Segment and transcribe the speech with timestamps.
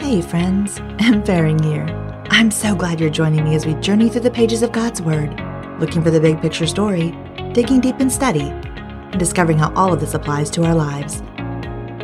[0.00, 1.84] Hey, friends, and Faring here.
[2.30, 5.38] I'm so glad you're joining me as we journey through the pages of God's Word,
[5.78, 7.10] looking for the big picture story,
[7.52, 11.22] digging deep in study, and discovering how all of this applies to our lives.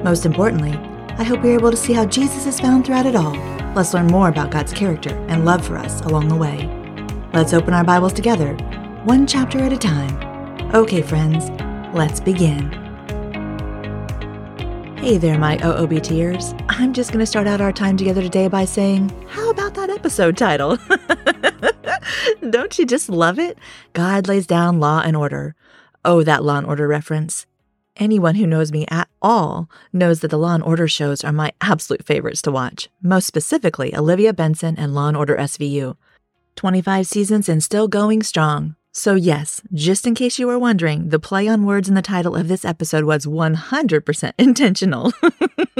[0.04, 0.72] Most importantly,
[1.18, 3.34] I hope you're able to see how Jesus is found throughout it all.
[3.74, 6.68] Let's learn more about God's character and love for us along the way.
[7.32, 8.52] Let's open our Bibles together,
[9.04, 10.74] one chapter at a time.
[10.74, 11.48] Okay, friends,
[11.96, 12.85] let's begin.
[14.98, 16.64] Hey there, my OOBTers.
[16.68, 19.88] I'm just going to start out our time together today by saying, How about that
[19.90, 20.78] episode title?
[22.50, 23.56] Don't you just love it?
[23.92, 25.54] God lays down law and order.
[26.04, 27.46] Oh, that law and order reference.
[27.96, 31.52] Anyone who knows me at all knows that the Law and Order shows are my
[31.62, 35.96] absolute favorites to watch, most specifically Olivia Benson and Law and Order SVU.
[36.56, 38.76] 25 seasons and still going strong.
[38.98, 42.34] So, yes, just in case you were wondering, the play on words in the title
[42.34, 45.12] of this episode was 100% intentional.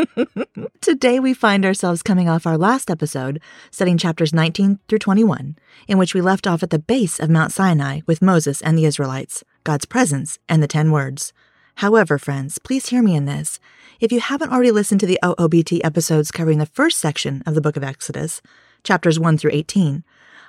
[0.82, 5.56] Today, we find ourselves coming off our last episode, studying chapters 19 through 21,
[5.88, 8.84] in which we left off at the base of Mount Sinai with Moses and the
[8.84, 11.32] Israelites, God's presence, and the 10 words.
[11.76, 13.58] However, friends, please hear me in this.
[13.98, 17.62] If you haven't already listened to the OOBT episodes covering the first section of the
[17.62, 18.42] book of Exodus,
[18.84, 20.04] chapters 1 through 18,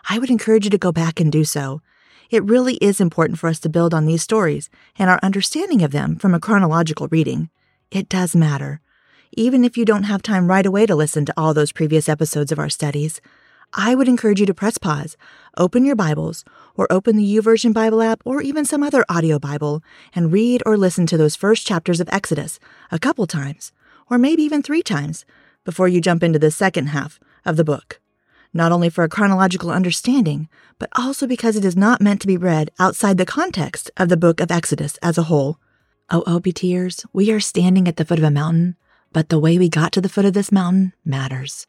[0.10, 1.82] I would encourage you to go back and do so.
[2.30, 5.92] It really is important for us to build on these stories and our understanding of
[5.92, 7.50] them from a chronological reading.
[7.90, 8.82] It does matter.
[9.32, 12.52] Even if you don't have time right away to listen to all those previous episodes
[12.52, 13.22] of our studies,
[13.74, 15.18] I would encourage you to press pause,
[15.58, 16.44] open your Bibles,
[16.76, 19.84] or open the YouVersion Bible app or even some other audio Bible
[20.16, 22.60] and read or listen to those first chapters of Exodus
[22.92, 23.72] a couple times,
[24.10, 25.26] or maybe even three times,
[25.66, 28.00] before you jump into the second half of the book
[28.54, 32.38] not only for a chronological understanding, but also because it is not meant to be
[32.38, 35.60] read outside the context of the book of Exodus as a whole.
[36.10, 38.76] Oh, oh OBTers, we are standing at the foot of a mountain,
[39.12, 41.68] but the way we got to the foot of this mountain matters.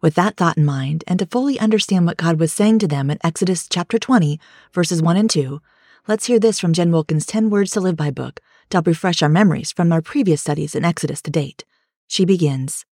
[0.00, 3.10] With that thought in mind, and to fully understand what God was saying to them
[3.10, 4.40] in Exodus chapter 20,
[4.72, 5.60] verses 1 and 2,
[6.08, 9.22] let's hear this from Jen Wilkin's 10 Words to Live by book to help refresh
[9.22, 11.64] our memories from our previous studies in Exodus to date.
[12.08, 12.84] She begins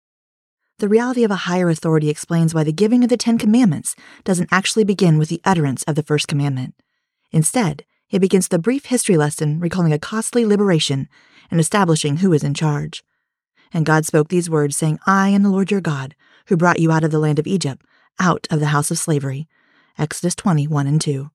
[0.80, 4.48] the reality of a higher authority explains why the giving of the Ten Commandments doesn't
[4.50, 6.74] actually begin with the utterance of the first commandment.
[7.30, 11.08] Instead, it begins a brief history lesson recalling a costly liberation
[11.50, 13.04] and establishing who is in charge.
[13.72, 16.90] And God spoke these words, saying, I am the Lord your God, who brought you
[16.90, 17.84] out of the land of Egypt,
[18.18, 19.48] out of the house of slavery.
[19.98, 21.30] Exodus 20, 1 and 2.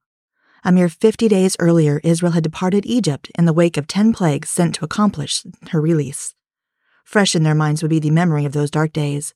[0.63, 4.49] A mere 50 days earlier, Israel had departed Egypt in the wake of 10 plagues
[4.49, 6.33] sent to accomplish her release.
[7.05, 9.33] Fresh in their minds would be the memory of those dark days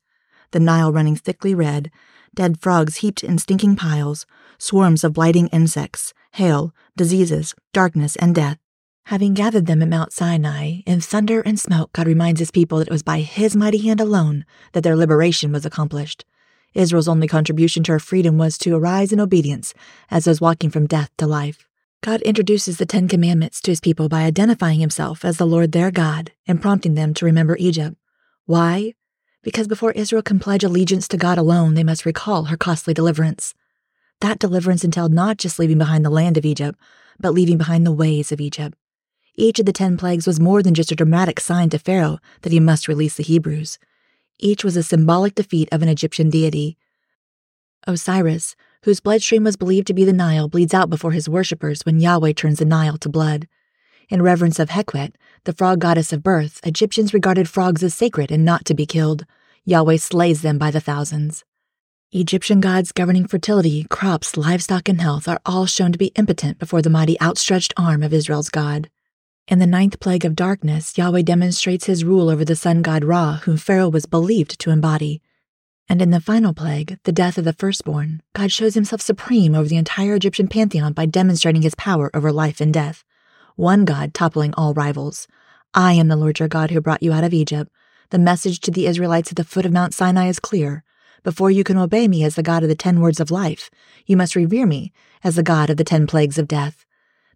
[0.52, 1.92] the Nile running thickly red,
[2.34, 4.26] dead frogs heaped in stinking piles,
[4.58, 8.58] swarms of blighting insects, hail, diseases, darkness, and death.
[9.06, 12.88] Having gathered them at Mount Sinai, in thunder and smoke, God reminds his people that
[12.88, 14.44] it was by his mighty hand alone
[14.74, 16.26] that their liberation was accomplished.
[16.74, 19.76] Israel's only contribution to her freedom was to arise in obedience
[20.10, 21.69] as those walking from death to life.
[22.02, 25.92] God introduces the Ten Commandments to his people by identifying himself as the Lord their
[25.92, 27.98] God and prompting them to remember Egypt.
[28.46, 28.94] Why?
[29.44, 33.54] Because before Israel can pledge allegiance to God alone, they must recall her costly deliverance.
[34.22, 36.80] That deliverance entailed not just leaving behind the land of Egypt,
[37.20, 38.78] but leaving behind the ways of Egypt.
[39.36, 42.54] Each of the ten plagues was more than just a dramatic sign to Pharaoh that
[42.54, 43.78] he must release the Hebrews.
[44.38, 46.78] Each was a symbolic defeat of an Egyptian deity.
[47.86, 52.00] Osiris, whose bloodstream was believed to be the Nile, bleeds out before his worshippers when
[52.00, 53.48] Yahweh turns the Nile to blood.
[54.10, 55.14] In reverence of Heqet,
[55.44, 59.26] the frog goddess of birth, Egyptians regarded frogs as sacred and not to be killed.
[59.66, 61.44] Yahweh slays them by the thousands.
[62.12, 66.82] Egyptian gods governing fertility, crops, livestock, and health are all shown to be impotent before
[66.82, 68.90] the mighty outstretched arm of Israel's God.
[69.48, 73.38] In the ninth plague of darkness, Yahweh demonstrates his rule over the sun god Ra,
[73.44, 75.22] whom Pharaoh was believed to embody.
[75.92, 79.68] And in the final plague, the death of the firstborn, God shows himself supreme over
[79.68, 83.04] the entire Egyptian pantheon by demonstrating his power over life and death.
[83.56, 85.28] One God toppling all rivals.
[85.74, 87.72] I am the Lord your God who brought you out of Egypt.
[88.12, 90.84] The message to the Israelites at the foot of Mount Sinai is clear.
[91.24, 93.72] Before you can obey me as the God of the ten words of life,
[94.06, 94.94] you must revere me
[95.24, 96.86] as the God of the ten plagues of death.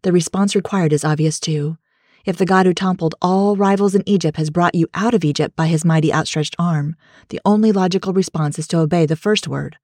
[0.03, 1.77] The response required is obvious too.
[2.25, 5.57] If the God who toppled all rivals in Egypt has brought you out of Egypt
[5.57, 6.95] by his mighty outstretched arm,
[7.27, 9.77] the only logical response is to obey the first word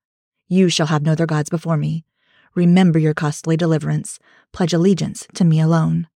[0.48, 2.06] You shall have no other gods before me.
[2.56, 4.20] Remember your costly deliverance.
[4.54, 6.08] Pledge allegiance to me alone.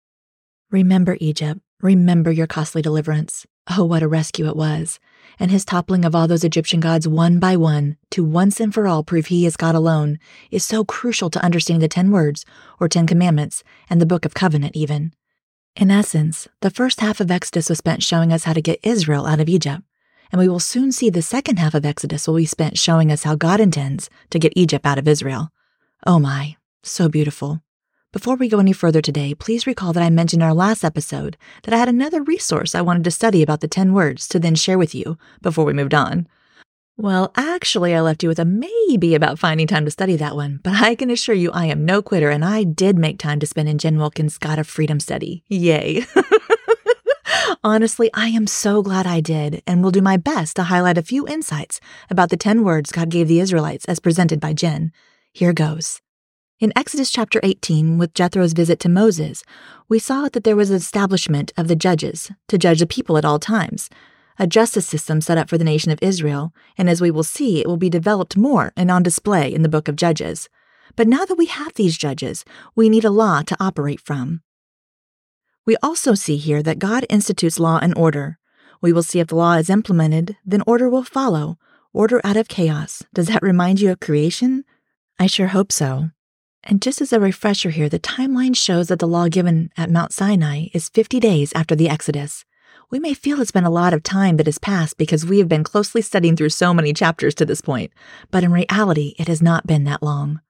[0.70, 1.60] Remember Egypt.
[1.82, 3.44] Remember your costly deliverance.
[3.76, 4.98] Oh, what a rescue it was.
[5.38, 8.86] And his toppling of all those Egyptian gods one by one to once and for
[8.86, 10.18] all prove he is God alone
[10.50, 12.46] is so crucial to understanding the Ten Words,
[12.80, 15.12] or Ten Commandments, and the Book of Covenant, even.
[15.76, 19.26] In essence, the first half of Exodus was spent showing us how to get Israel
[19.26, 19.82] out of Egypt.
[20.30, 23.24] and we will soon see the second half of Exodus will be spent showing us
[23.24, 25.50] how God intends to get Egypt out of Israel.
[26.06, 27.60] Oh my, so beautiful.
[28.12, 31.36] Before we go any further today, please recall that I mentioned in our last episode
[31.64, 34.54] that I had another resource I wanted to study about the 10 words to then
[34.54, 36.28] share with you before we moved on.
[36.96, 40.60] Well, actually, I left you with a maybe about finding time to study that one,
[40.62, 43.48] but I can assure you I am no quitter and I did make time to
[43.48, 45.42] spend in Jen Wilkin's God of Freedom study.
[45.48, 46.06] Yay.
[47.64, 51.02] Honestly, I am so glad I did and will do my best to highlight a
[51.02, 51.80] few insights
[52.10, 54.92] about the 10 words God gave the Israelites as presented by Jen.
[55.32, 56.00] Here goes.
[56.60, 59.42] In Exodus chapter 18, with Jethro's visit to Moses,
[59.88, 63.24] we saw that there was an establishment of the judges to judge the people at
[63.24, 63.90] all times
[64.38, 67.60] a justice system set up for the nation of Israel, and as we will see,
[67.60, 70.48] it will be developed more and on display in the book of Judges.
[70.96, 72.44] But now that we have these judges,
[72.74, 74.42] we need a law to operate from.
[75.66, 78.38] We also see here that God institutes law and order.
[78.80, 81.58] We will see if the law is implemented, then order will follow.
[81.92, 83.02] Order out of chaos.
[83.14, 84.64] Does that remind you of creation?
[85.18, 86.10] I sure hope so.
[86.64, 90.12] And just as a refresher here, the timeline shows that the law given at Mount
[90.12, 92.44] Sinai is 50 days after the Exodus.
[92.94, 95.48] We may feel it's been a lot of time that has passed because we have
[95.48, 97.90] been closely studying through so many chapters to this point,
[98.30, 100.40] but in reality, it has not been that long.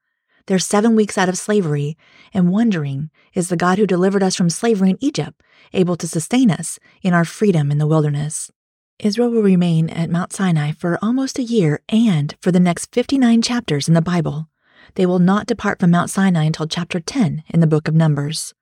[0.45, 1.97] They're seven weeks out of slavery,
[2.35, 5.43] and wondering is the God who delivered us from slavery in Egypt
[5.73, 8.51] able to sustain us in our freedom in the wilderness?
[8.99, 13.41] Israel will remain at Mount Sinai for almost a year and for the next 59
[13.41, 14.51] chapters in the Bible.
[14.97, 18.53] They will not depart from Mount Sinai until chapter 10 in the book of Numbers.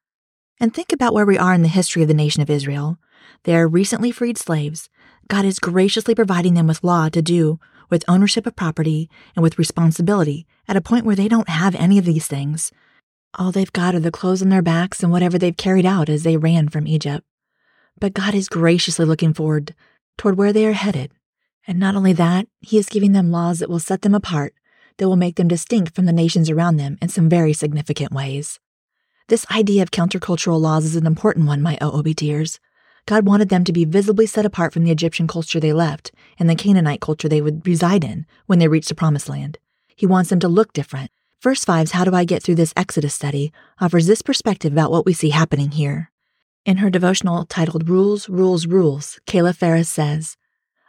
[0.60, 2.98] And think about where we are in the history of the nation of Israel.
[3.44, 4.88] They are recently freed slaves.
[5.28, 7.58] God is graciously providing them with law to do,
[7.90, 11.98] with ownership of property, and with responsibility at a point where they don't have any
[11.98, 12.72] of these things.
[13.38, 16.22] All they've got are the clothes on their backs and whatever they've carried out as
[16.22, 17.24] they ran from Egypt.
[17.98, 19.74] But God is graciously looking forward
[20.18, 21.12] toward where they are headed.
[21.66, 24.54] And not only that, He is giving them laws that will set them apart,
[24.98, 28.60] that will make them distinct from the nations around them in some very significant ways.
[29.28, 32.58] This idea of countercultural laws is an important one, my OOBTers.
[33.06, 36.48] God wanted them to be visibly set apart from the Egyptian culture they left and
[36.48, 39.58] the Canaanite culture they would reside in when they reached the Promised Land.
[39.96, 41.10] He wants them to look different.
[41.40, 45.04] First 5's How Do I Get Through This Exodus study offers this perspective about what
[45.04, 46.12] we see happening here.
[46.64, 50.36] In her devotional titled Rules, Rules, Rules, Kayla Ferris says,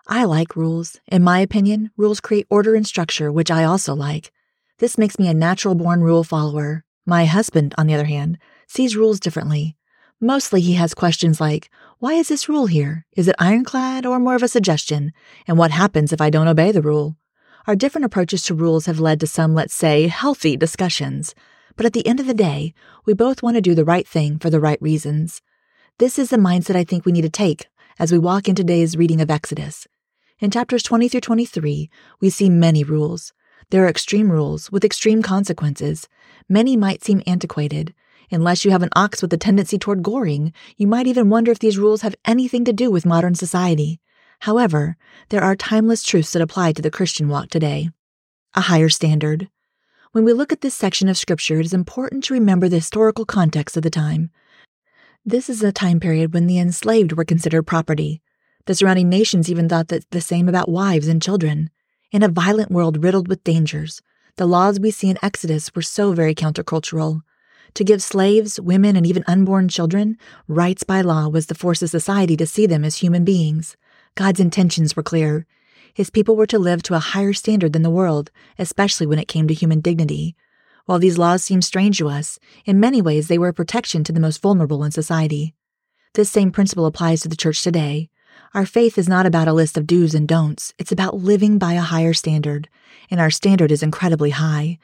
[0.07, 1.00] I like rules.
[1.07, 4.31] In my opinion, rules create order and structure, which I also like.
[4.79, 6.83] This makes me a natural born rule follower.
[7.05, 9.75] My husband, on the other hand, sees rules differently.
[10.21, 11.69] Mostly he has questions like,
[12.00, 13.05] why is this rule here?
[13.17, 15.11] Is it ironclad or more of a suggestion?
[15.45, 17.17] And what happens if I don't obey the rule?
[17.67, 21.35] Our different approaches to rules have led to some, let's say, healthy discussions.
[21.75, 22.73] But at the end of the day,
[23.05, 25.41] we both want to do the right thing for the right reasons.
[26.00, 27.67] This is the mindset I think we need to take
[28.00, 29.88] as we walk into today's reading of Exodus.
[30.39, 31.89] In chapters 20 through 23,
[32.21, 33.33] we see many rules.
[33.69, 36.07] There are extreme rules with extreme consequences.
[36.47, 37.93] Many might seem antiquated,
[38.33, 41.59] Unless you have an ox with a tendency toward goring, you might even wonder if
[41.59, 43.99] these rules have anything to do with modern society.
[44.39, 44.97] However,
[45.29, 47.91] there are timeless truths that apply to the Christian walk today.
[48.55, 49.49] A higher standard.
[50.13, 53.23] When we look at this section of Scripture, it is important to remember the historical
[53.23, 54.31] context of the time.
[55.23, 58.21] This is a time period when the enslaved were considered property.
[58.65, 61.69] The surrounding nations even thought that the same about wives and children.
[62.12, 64.01] In a violent world riddled with dangers,
[64.37, 67.21] the laws we see in Exodus were so very countercultural.
[67.75, 71.87] To give slaves, women, and even unborn children rights by law was to force a
[71.87, 73.77] society to see them as human beings.
[74.15, 75.45] God's intentions were clear.
[75.93, 79.27] His people were to live to a higher standard than the world, especially when it
[79.27, 80.35] came to human dignity.
[80.85, 84.11] While these laws seem strange to us, in many ways they were a protection to
[84.11, 85.53] the most vulnerable in society.
[86.15, 88.09] This same principle applies to the church today.
[88.53, 90.75] Our faith is not about a list of do's and don'ts.
[90.77, 92.69] It's about living by a higher standard,
[93.10, 94.77] and our standard is incredibly high.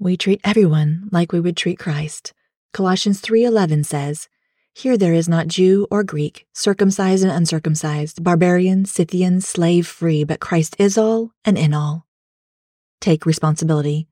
[0.00, 2.32] We treat everyone like we would treat Christ.
[2.72, 4.28] Colossians 3:11 says,
[4.72, 10.40] "Here there is not Jew or Greek, circumcised and uncircumcised, barbarian, Scythian, slave free, but
[10.40, 12.08] Christ is all and in all."
[13.00, 14.08] Take responsibility.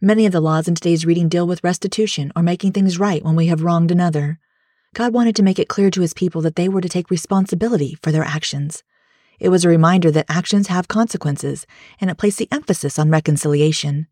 [0.00, 3.36] Many of the laws in today's reading deal with restitution or making things right when
[3.36, 4.38] we have wronged another.
[4.94, 7.96] God wanted to make it clear to his people that they were to take responsibility
[8.02, 8.82] for their actions.
[9.38, 11.66] It was a reminder that actions have consequences,
[12.00, 14.08] and it placed the emphasis on reconciliation.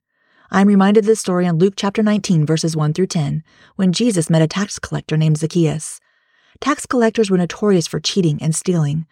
[0.51, 3.43] I am reminded of this story in Luke chapter 19, verses 1 through 10,
[3.77, 6.01] when Jesus met a tax collector named Zacchaeus.
[6.61, 9.07] Tax collectors were notorious for cheating and stealing.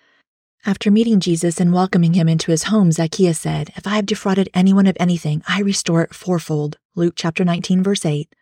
[0.65, 4.49] After meeting Jesus and welcoming him into his home, Zacchaeus said, If I have defrauded
[4.55, 6.79] anyone of anything, I restore it fourfold.
[6.95, 8.33] Luke chapter 19, verse 8.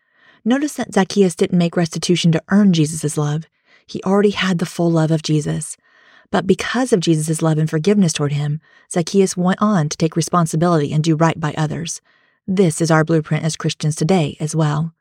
[0.47, 3.45] Notice that Zacchaeus didn't make restitution to earn Jesus' love.
[3.87, 5.75] He already had the full love of Jesus.
[6.29, 8.61] But because of Jesus' love and forgiveness toward him,
[8.91, 11.99] Zacchaeus went on to take responsibility and do right by others.
[12.47, 14.93] This is our blueprint as Christians today as well.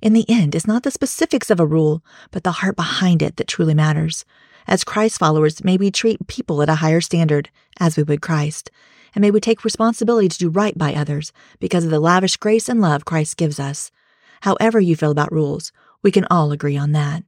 [0.00, 3.36] In the end, it's not the specifics of a rule, but the heart behind it
[3.38, 4.24] that truly matters.
[4.68, 8.70] As Christ followers, may we treat people at a higher standard, as we would Christ,
[9.16, 12.68] and may we take responsibility to do right by others because of the lavish grace
[12.68, 13.90] and love Christ gives us.
[14.42, 15.70] However, you feel about rules,
[16.02, 17.22] we can all agree on that.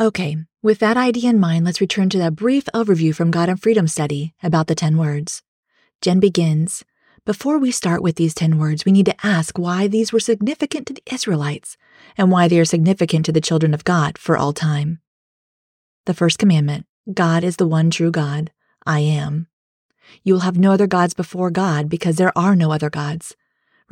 [0.00, 3.60] Okay, with that idea in mind, let's return to that brief overview from God of
[3.60, 5.42] Freedom study about the 10 words.
[6.00, 6.84] Jen begins
[7.24, 10.88] Before we start with these 10 words, we need to ask why these were significant
[10.88, 11.76] to the Israelites
[12.18, 14.98] and why they are significant to the children of God for all time.
[16.06, 18.50] The first commandment God is the one true God.
[18.84, 19.46] I am.
[20.24, 23.36] You will have no other gods before God because there are no other gods.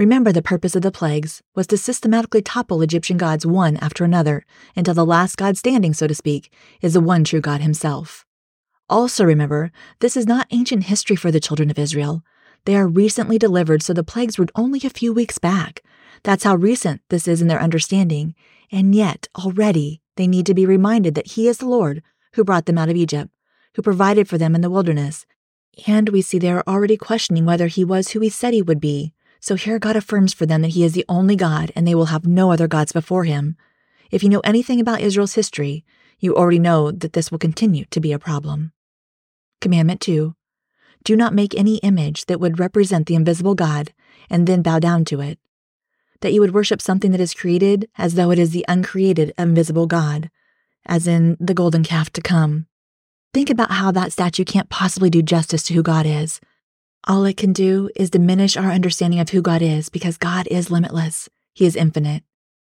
[0.01, 4.47] Remember, the purpose of the plagues was to systematically topple Egyptian gods one after another
[4.75, 8.25] until the last God standing, so to speak, is the one true God himself.
[8.89, 12.23] Also, remember, this is not ancient history for the children of Israel.
[12.65, 15.83] They are recently delivered, so the plagues were only a few weeks back.
[16.23, 18.35] That's how recent this is in their understanding.
[18.73, 22.03] And yet, already, they need to be reminded that He is the Lord
[22.33, 23.31] who brought them out of Egypt,
[23.75, 25.27] who provided for them in the wilderness.
[25.87, 28.81] And we see they are already questioning whether He was who He said He would
[28.81, 29.13] be.
[29.41, 32.07] So here God affirms for them that He is the only God and they will
[32.07, 33.57] have no other gods before Him.
[34.11, 35.85] If you know anything about Israel's history,
[36.19, 38.73] you already know that this will continue to be a problem.
[39.61, 40.35] Commandment 2
[41.05, 43.93] Do not make any image that would represent the invisible God
[44.29, 45.39] and then bow down to it
[46.21, 49.87] that you would worship something that is created as though it is the uncreated, invisible
[49.87, 50.31] God,
[50.87, 52.67] as in the golden calf to come.
[53.33, 56.41] Think about how that statue can't possibly do justice to who God is.
[57.07, 60.71] All it can do is diminish our understanding of who God is because God is
[60.71, 61.29] limitless.
[61.55, 62.23] He is infinite.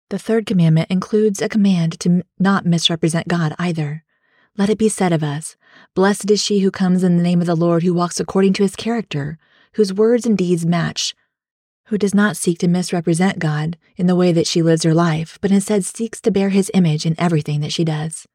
[0.09, 4.03] The third commandment includes a command to not misrepresent God either.
[4.57, 5.55] Let it be said of us
[5.95, 8.63] Blessed is she who comes in the name of the Lord, who walks according to
[8.63, 9.37] his character,
[9.73, 11.15] whose words and deeds match
[11.87, 15.37] who does not seek to misrepresent God in the way that she lives her life,
[15.41, 18.27] but instead seeks to bear his image in everything that she does.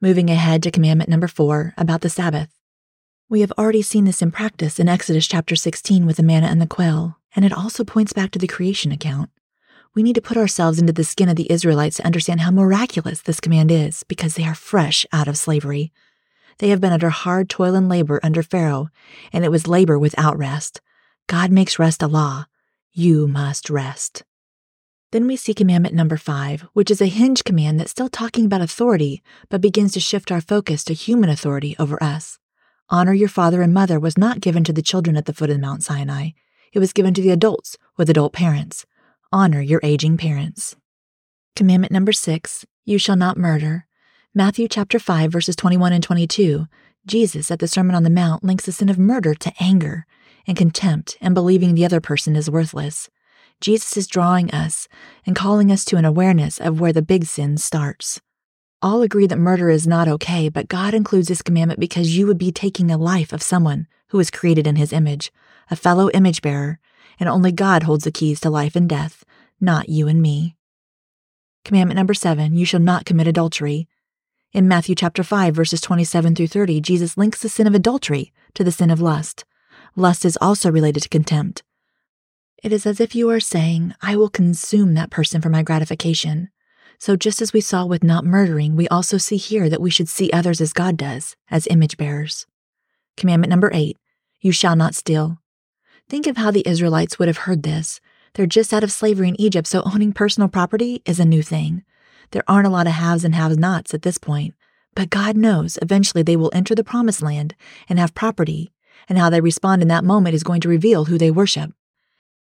[0.00, 2.50] Moving ahead to commandment number four about the Sabbath.
[3.32, 6.60] We have already seen this in practice in Exodus chapter 16 with the manna and
[6.60, 9.30] the quail, and it also points back to the creation account.
[9.94, 13.22] We need to put ourselves into the skin of the Israelites to understand how miraculous
[13.22, 15.94] this command is because they are fresh out of slavery.
[16.58, 18.90] They have been under hard toil and labor under Pharaoh,
[19.32, 20.82] and it was labor without rest.
[21.26, 22.44] God makes rest a law,
[22.92, 24.24] you must rest.
[25.10, 28.60] Then we see commandment number five, which is a hinge command that's still talking about
[28.60, 32.38] authority, but begins to shift our focus to human authority over us.
[32.92, 35.58] Honor your father and mother was not given to the children at the foot of
[35.58, 36.32] Mount Sinai.
[36.74, 38.84] It was given to the adults with adult parents.
[39.32, 40.76] Honor your aging parents.
[41.56, 43.86] Commandment number six, you shall not murder.
[44.34, 46.66] Matthew chapter 5 verses 21 and 22.
[47.06, 50.04] Jesus at the Sermon on the Mount links the sin of murder to anger
[50.46, 53.08] and contempt and believing the other person is worthless.
[53.62, 54.86] Jesus is drawing us
[55.24, 58.20] and calling us to an awareness of where the big sin starts.
[58.84, 62.36] All agree that murder is not okay, but God includes this commandment because you would
[62.36, 65.32] be taking a life of someone who was created in his image,
[65.70, 66.80] a fellow image bearer,
[67.20, 69.24] and only God holds the keys to life and death,
[69.60, 70.56] not you and me.
[71.64, 73.86] Commandment number seven, you shall not commit adultery.
[74.52, 78.64] In Matthew chapter 5 verses 27 through 30, Jesus links the sin of adultery to
[78.64, 79.44] the sin of lust.
[79.94, 81.62] Lust is also related to contempt.
[82.64, 86.48] It is as if you are saying, I will consume that person for my gratification.
[87.04, 90.08] So, just as we saw with not murdering, we also see here that we should
[90.08, 92.46] see others as God does, as image bearers.
[93.16, 93.96] Commandment number eight
[94.40, 95.38] You shall not steal.
[96.08, 98.00] Think of how the Israelites would have heard this.
[98.34, 101.82] They're just out of slavery in Egypt, so owning personal property is a new thing.
[102.30, 104.54] There aren't a lot of haves and have nots at this point,
[104.94, 107.56] but God knows eventually they will enter the promised land
[107.88, 108.70] and have property
[109.08, 111.72] and how they respond in that moment is going to reveal who they worship.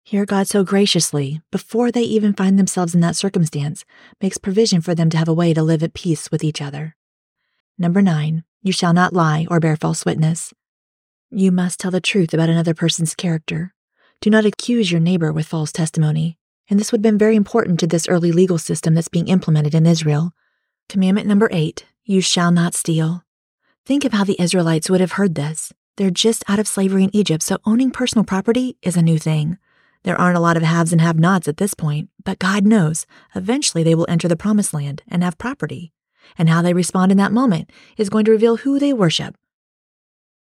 [0.02, 3.84] Here, God so graciously, before they even find themselves in that circumstance,
[4.20, 6.96] makes provision for them to have a way to live at peace with each other.
[7.78, 10.52] Number nine, you shall not lie or bear false witness.
[11.30, 13.72] You must tell the truth about another person's character.
[14.20, 16.38] Do not accuse your neighbor with false testimony.
[16.68, 19.74] And this would have been very important to this early legal system that's being implemented
[19.74, 20.32] in Israel.
[20.88, 23.24] Commandment number eight, you shall not steal.
[23.86, 25.72] Think of how the Israelites would have heard this.
[25.96, 29.58] They're just out of slavery in Egypt, so owning personal property is a new thing.
[30.02, 33.06] There aren't a lot of haves and have nots at this point, but God knows
[33.34, 35.92] eventually they will enter the promised land and have property.
[36.38, 39.36] And how they respond in that moment is going to reveal who they worship.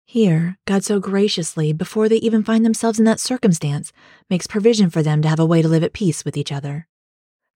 [0.06, 3.92] Here, God so graciously, before they even find themselves in that circumstance,
[4.30, 6.88] makes provision for them to have a way to live at peace with each other.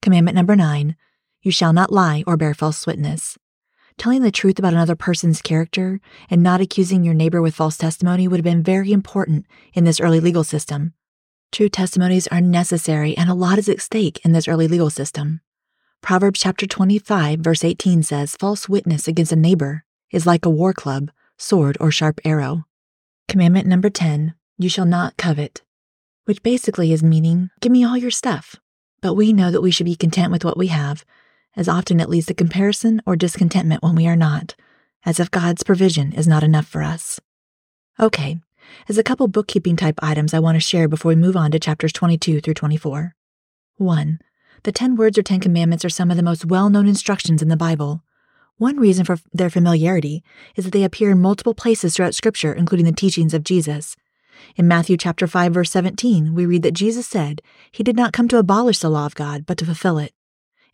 [0.01, 0.95] Commandment number nine
[1.41, 3.37] You shall not lie or bear false witness.
[3.97, 5.99] telling the truth about another person's character
[6.29, 9.99] and not accusing your neighbor with false testimony would have been very important in this
[9.99, 10.93] early legal system.
[11.51, 15.41] True testimonies are necessary, and a lot is at stake in this early legal system.
[16.01, 20.73] Proverbs chapter 25, verse 18 says, False witness against a neighbor is like a war
[20.73, 22.65] club, sword, or sharp arrow.
[23.27, 25.63] Commandment number 10 You shall not covet,
[26.25, 28.55] which basically is meaning, Give me all your stuff.
[29.01, 31.05] But we know that we should be content with what we have,
[31.55, 34.55] as often it leads to comparison or discontentment when we are not,
[35.05, 37.19] as if God's provision is not enough for us.
[37.99, 38.39] Okay,
[38.87, 41.59] there's a couple bookkeeping type items I want to share before we move on to
[41.59, 43.15] chapters 22 through 24.
[43.77, 44.19] 1.
[44.63, 47.47] The Ten Words or Ten Commandments are some of the most well known instructions in
[47.47, 48.03] the Bible.
[48.57, 50.23] One reason for their familiarity
[50.55, 53.95] is that they appear in multiple places throughout Scripture, including the teachings of Jesus.
[54.55, 58.27] In Matthew chapter 5 verse 17, we read that Jesus said, "He did not come
[58.29, 60.13] to abolish the law of God, but to fulfill it."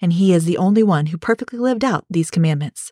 [0.01, 2.91] And he is the only one who perfectly lived out these commandments.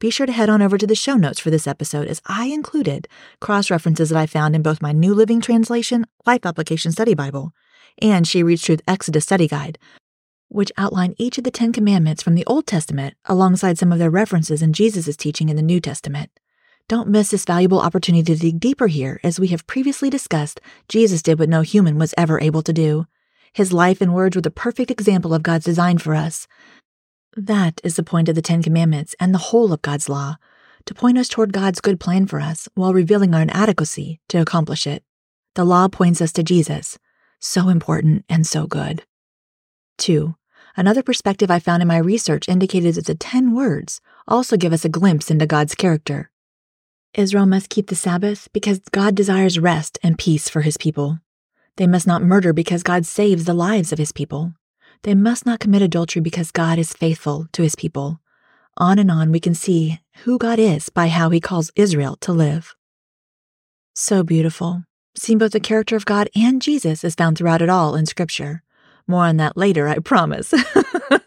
[0.00, 2.46] Be sure to head on over to the show notes for this episode as I
[2.46, 3.06] included
[3.38, 7.52] cross references that I found in both my New Living Translation Life Application Study Bible
[8.00, 9.78] and She Reads Truth Exodus Study Guide,
[10.48, 14.08] which outline each of the Ten Commandments from the Old Testament alongside some of their
[14.08, 16.30] references in Jesus' teaching in the New Testament.
[16.88, 21.20] Don't miss this valuable opportunity to dig deeper here, as we have previously discussed, Jesus
[21.20, 23.04] did what no human was ever able to do.
[23.52, 26.46] His life and words were the perfect example of God's design for us.
[27.36, 30.36] That is the point of the Ten Commandments and the whole of God's law,
[30.84, 34.86] to point us toward God's good plan for us while revealing our inadequacy to accomplish
[34.86, 35.04] it.
[35.54, 36.98] The law points us to Jesus.
[37.38, 39.04] So important and so good.
[39.98, 40.34] 2.
[40.76, 44.84] Another perspective I found in my research indicated that the ten words also give us
[44.84, 46.30] a glimpse into God's character.
[47.14, 51.18] Israel must keep the Sabbath because God desires rest and peace for his people.
[51.76, 54.54] They must not murder because God saves the lives of his people.
[55.02, 58.20] They must not commit adultery because God is faithful to his people.
[58.76, 62.32] On and on, we can see who God is by how he calls Israel to
[62.32, 62.74] live.
[63.94, 64.84] So beautiful.
[65.16, 68.62] Seeing both the character of God and Jesus is found throughout it all in Scripture.
[69.06, 70.52] More on that later, I promise.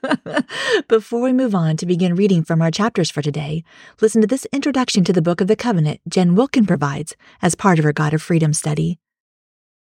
[0.88, 3.64] Before we move on to begin reading from our chapters for today,
[4.02, 7.80] listen to this introduction to the Book of the Covenant Jen Wilkin provides as part
[7.80, 9.00] of her God of Freedom study.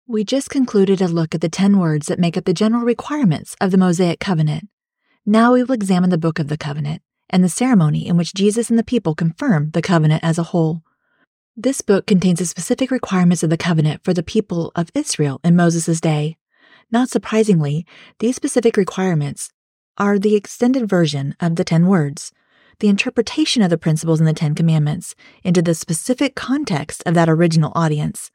[0.07, 3.57] We just concluded a look at the 10 words that make up the general requirements
[3.61, 4.69] of the Mosaic Covenant.
[5.25, 8.71] Now we will examine the Book of the Covenant and the ceremony in which Jesus
[8.71, 10.83] and the people confirm the covenant as a whole.
[11.57, 15.57] This book contains the specific requirements of the covenant for the people of Israel in
[15.57, 16.37] Moses' day.
[16.91, 17.87] Not surprisingly,
[18.19, 19.51] these specific requirements
[19.97, 22.33] are the extended version of the Ten Words,
[22.81, 27.29] the interpretation of the principles in the Ten Commandments into the specific context of that
[27.29, 28.31] original audience.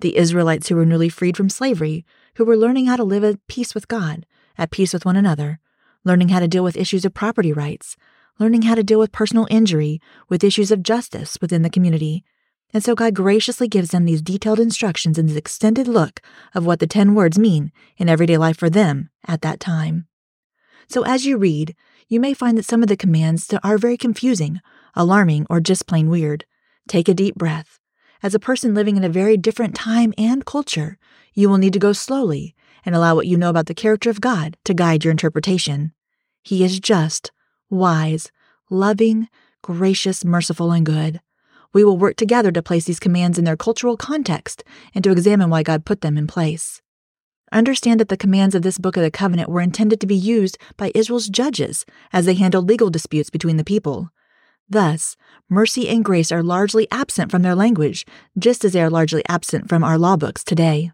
[0.00, 2.04] The Israelites who were newly freed from slavery,
[2.36, 5.60] who were learning how to live at peace with God, at peace with one another,
[6.04, 7.96] learning how to deal with issues of property rights,
[8.38, 12.24] learning how to deal with personal injury, with issues of justice within the community,
[12.72, 16.20] and so God graciously gives them these detailed instructions and this extended look
[16.54, 20.06] of what the 10 words mean in everyday life for them at that time.
[20.88, 21.74] So as you read,
[22.08, 24.60] you may find that some of the commands are very confusing,
[24.94, 26.44] alarming, or just plain weird.
[26.88, 27.79] Take a deep breath.
[28.22, 30.98] As a person living in a very different time and culture,
[31.32, 32.54] you will need to go slowly
[32.84, 35.92] and allow what you know about the character of God to guide your interpretation.
[36.42, 37.30] He is just,
[37.70, 38.30] wise,
[38.68, 39.28] loving,
[39.62, 41.20] gracious, merciful, and good.
[41.72, 45.48] We will work together to place these commands in their cultural context and to examine
[45.48, 46.82] why God put them in place.
[47.52, 50.58] Understand that the commands of this book of the covenant were intended to be used
[50.76, 54.10] by Israel's judges as they handled legal disputes between the people.
[54.70, 55.16] Thus,
[55.48, 58.06] mercy and grace are largely absent from their language,
[58.38, 60.92] just as they are largely absent from our law books today.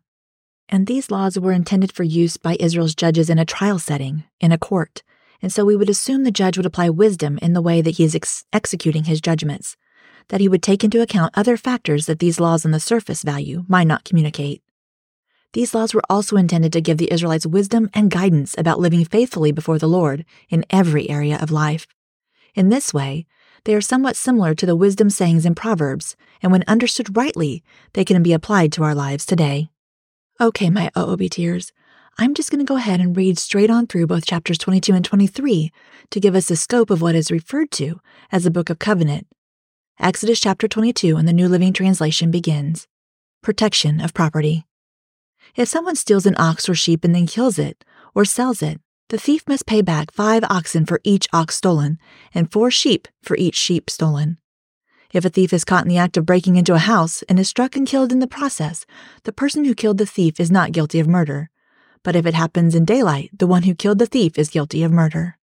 [0.69, 4.51] And these laws were intended for use by Israel's judges in a trial setting, in
[4.51, 5.03] a court,
[5.43, 8.05] and so we would assume the judge would apply wisdom in the way that he
[8.05, 9.77] is ex- executing his judgments
[10.29, 13.65] that he would take into account other factors that these laws on the surface value
[13.69, 14.63] might not communicate.
[15.53, 19.53] These laws were also intended to give the Israelites wisdom and guidance about living faithfully
[19.53, 21.87] before the Lord in every area of life.
[22.55, 23.27] In this way,
[23.67, 28.05] they are somewhat similar to the wisdom sayings in Proverbs, and when understood rightly, they
[28.05, 29.71] can be applied to our lives today.
[30.41, 31.73] Okay, my OOBTers,
[32.17, 35.05] I'm just going to go ahead and read straight on through both chapters 22 and
[35.05, 35.73] 23
[36.11, 37.99] to give us the scope of what is referred to
[38.31, 39.27] as the Book of Covenant
[39.99, 42.87] Exodus chapter 22 in the New Living Translation begins
[43.43, 44.65] Protection of property.
[45.57, 49.19] If someone steals an ox or sheep and then kills it, or sells it, the
[49.19, 51.99] thief must pay back five oxen for each ox stolen,
[52.35, 54.39] and four sheep for each sheep stolen.
[55.13, 57.49] If a thief is caught in the act of breaking into a house and is
[57.49, 58.85] struck and killed in the process,
[59.23, 61.51] the person who killed the thief is not guilty of murder.
[62.03, 64.91] But if it happens in daylight, the one who killed the thief is guilty of
[64.91, 65.39] murder.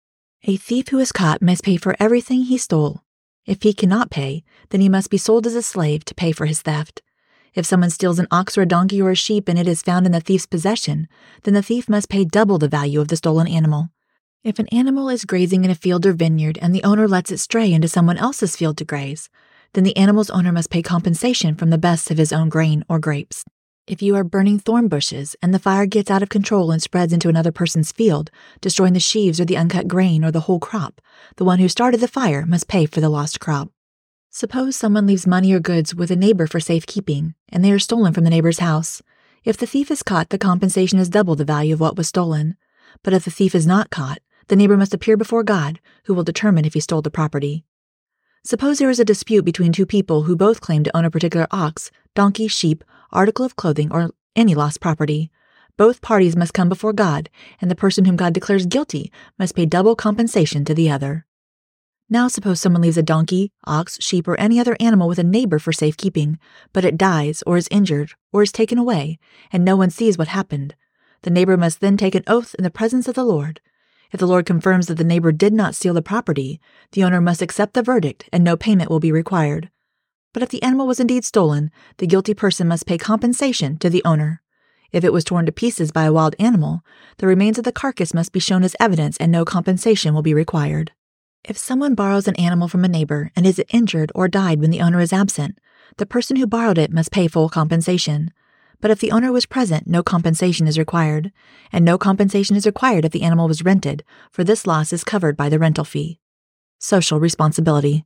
[0.43, 3.03] A thief who is caught must pay for everything he stole
[3.45, 6.47] If he cannot pay, then he must be sold as a slave to pay for
[6.47, 7.03] his theft.
[7.53, 10.05] If someone steals an ox or a donkey or a sheep and it is found
[10.05, 11.09] in the thief's possession,
[11.43, 13.89] then the thief must pay double the value of the stolen animal.
[14.43, 17.39] If an animal is grazing in a field or vineyard and the owner lets it
[17.39, 19.29] stray into someone else's field to graze,
[19.73, 22.99] then the animal's owner must pay compensation from the best of his own grain or
[22.99, 23.43] grapes.
[23.85, 27.11] If you are burning thorn bushes and the fire gets out of control and spreads
[27.11, 31.01] into another person's field, destroying the sheaves or the uncut grain or the whole crop,
[31.35, 33.69] the one who started the fire must pay for the lost crop.
[34.33, 38.13] Suppose someone leaves money or goods with a neighbor for safekeeping, and they are stolen
[38.13, 39.01] from the neighbor's house.
[39.43, 42.55] If the thief is caught, the compensation is double the value of what was stolen.
[43.03, 46.23] But if the thief is not caught, the neighbor must appear before God, who will
[46.23, 47.65] determine if he stole the property.
[48.45, 51.45] Suppose there is a dispute between two people who both claim to own a particular
[51.51, 55.29] ox, donkey, sheep, article of clothing, or any lost property.
[55.75, 59.65] Both parties must come before God, and the person whom God declares guilty must pay
[59.65, 61.25] double compensation to the other.
[62.13, 65.59] Now suppose someone leaves a donkey, ox, sheep, or any other animal with a neighbor
[65.59, 66.37] for safekeeping,
[66.73, 69.17] but it dies, or is injured, or is taken away,
[69.49, 70.75] and no one sees what happened.
[71.21, 73.61] The neighbor must then take an oath in the presence of the Lord.
[74.11, 76.59] If the Lord confirms that the neighbor did not steal the property,
[76.91, 79.71] the owner must accept the verdict and no payment will be required.
[80.33, 84.03] But if the animal was indeed stolen, the guilty person must pay compensation to the
[84.03, 84.41] owner.
[84.91, 86.81] If it was torn to pieces by a wild animal,
[87.19, 90.33] the remains of the carcass must be shown as evidence and no compensation will be
[90.33, 90.91] required.
[91.43, 94.81] If someone borrows an animal from a neighbor and is injured or died when the
[94.81, 95.57] owner is absent,
[95.97, 98.31] the person who borrowed it must pay full compensation.
[98.79, 101.31] But if the owner was present, no compensation is required,
[101.71, 105.35] and no compensation is required if the animal was rented, for this loss is covered
[105.35, 106.19] by the rental fee.
[106.77, 108.05] Social responsibility.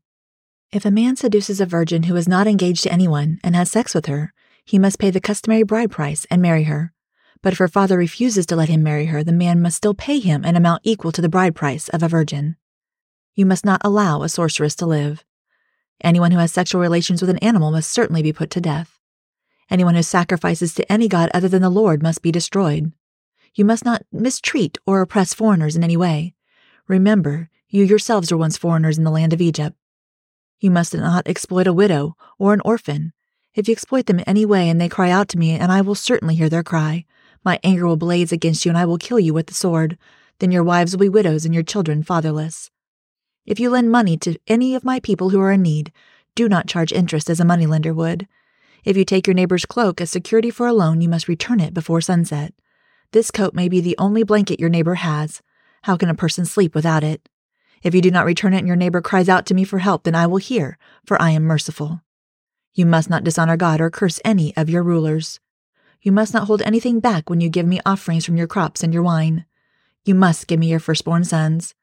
[0.71, 3.93] If a man seduces a virgin who is not engaged to anyone and has sex
[3.93, 6.93] with her, he must pay the customary bride price and marry her.
[7.41, 10.19] But if her father refuses to let him marry her, the man must still pay
[10.19, 12.55] him an amount equal to the bride price of a virgin.
[13.35, 15.25] You must not allow a sorceress to live.
[16.01, 18.97] Anyone who has sexual relations with an animal must certainly be put to death.
[19.69, 22.93] Anyone who sacrifices to any god other than the Lord must be destroyed.
[23.53, 26.33] You must not mistreat or oppress foreigners in any way.
[26.87, 29.75] Remember, you yourselves were once foreigners in the land of Egypt.
[30.59, 33.11] You must not exploit a widow or an orphan.
[33.53, 35.81] If you exploit them in any way and they cry out to me, and I
[35.81, 37.05] will certainly hear their cry,
[37.43, 39.97] my anger will blaze against you and I will kill you with the sword.
[40.39, 42.71] Then your wives will be widows and your children fatherless.
[43.45, 45.91] If you lend money to any of my people who are in need,
[46.33, 48.27] do not charge interest as a moneylender would.
[48.83, 51.73] If you take your neighbor's cloak as security for a loan, you must return it
[51.73, 52.53] before sunset.
[53.11, 55.41] This coat may be the only blanket your neighbor has.
[55.83, 57.29] How can a person sleep without it?
[57.83, 60.03] If you do not return it and your neighbor cries out to me for help,
[60.03, 62.01] then I will hear, for I am merciful.
[62.73, 65.39] You must not dishonor God or curse any of your rulers.
[66.01, 68.93] You must not hold anything back when you give me offerings from your crops and
[68.93, 69.45] your wine.
[70.03, 71.75] You must give me your firstborn sons.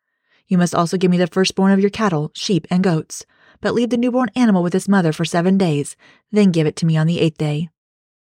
[0.52, 3.24] You must also give me the firstborn of your cattle, sheep, and goats,
[3.62, 5.96] but leave the newborn animal with its mother for seven days,
[6.30, 7.70] then give it to me on the eighth day.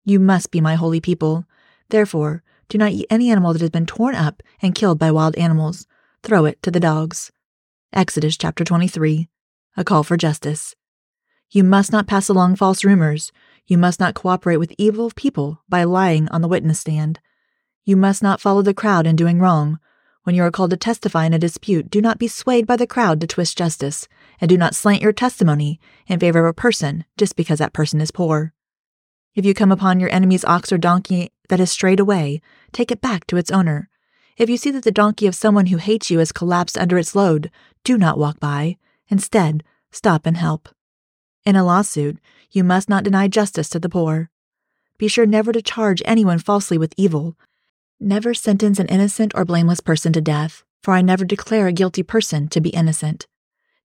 [0.04, 1.44] You must be my holy people.
[1.90, 5.36] Therefore, do not eat any animal that has been torn up and killed by wild
[5.36, 5.86] animals.
[6.24, 7.30] Throw it to the dogs.
[7.92, 9.28] Exodus chapter 23.
[9.76, 10.74] A call for justice.
[11.52, 13.30] You must not pass along false rumors.
[13.68, 17.20] You must not cooperate with evil people by lying on the witness stand.
[17.84, 19.78] You must not follow the crowd in doing wrong,
[20.28, 22.86] when you are called to testify in a dispute, do not be swayed by the
[22.86, 24.06] crowd to twist justice,
[24.42, 27.98] and do not slant your testimony in favor of a person just because that person
[27.98, 28.52] is poor.
[29.34, 33.00] If you come upon your enemy's ox or donkey that has strayed away, take it
[33.00, 33.88] back to its owner.
[34.36, 37.14] If you see that the donkey of someone who hates you has collapsed under its
[37.14, 37.50] load,
[37.82, 38.76] do not walk by.
[39.08, 40.68] Instead, stop and help.
[41.46, 42.18] In a lawsuit,
[42.50, 44.28] you must not deny justice to the poor.
[44.98, 47.34] Be sure never to charge anyone falsely with evil,
[48.00, 52.04] Never sentence an innocent or blameless person to death, for I never declare a guilty
[52.04, 53.26] person to be innocent.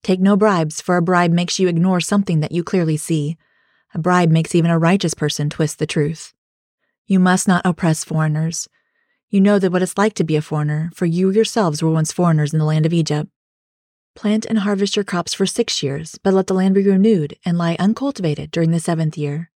[0.03, 3.37] Take no bribes, for a bribe makes you ignore something that you clearly see.
[3.95, 6.31] A bribe makes even a righteous person twist the truth.
[7.07, 8.69] You must not oppress foreigners.
[9.29, 12.11] You know that what it's like to be a foreigner, for you yourselves were once
[12.11, 13.31] foreigners in the land of Egypt.
[14.13, 17.57] Plant and harvest your crops for six years, but let the land be renewed and
[17.57, 19.49] lie uncultivated during the seventh year.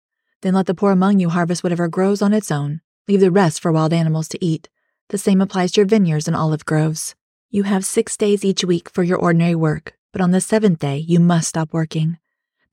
[0.44, 3.62] Then let the poor among you harvest whatever grows on its own, Leave the rest
[3.62, 4.68] for wild animals to eat.
[5.10, 7.14] The same applies to your vineyards and olive groves.
[7.52, 10.98] You have six days each week for your ordinary work, but on the seventh day
[10.98, 12.18] you must stop working.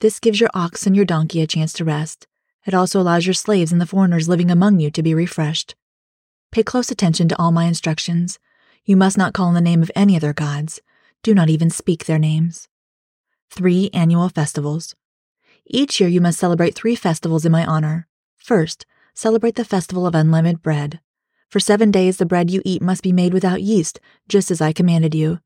[0.00, 2.26] This gives your ox and your donkey a chance to rest.
[2.64, 5.74] It also allows your slaves and the foreigners living among you to be refreshed.
[6.50, 8.38] Pay close attention to all my instructions.
[8.84, 10.80] You must not call in the name of any other gods.
[11.22, 12.68] Do not even speak their names.
[13.50, 14.94] Three annual festivals.
[15.66, 18.08] Each year you must celebrate three festivals in my honor.
[18.36, 21.00] First, celebrate the festival of unleavened bread.
[21.48, 24.72] For seven days the bread you eat must be made without yeast, just as I
[24.72, 25.40] commanded you.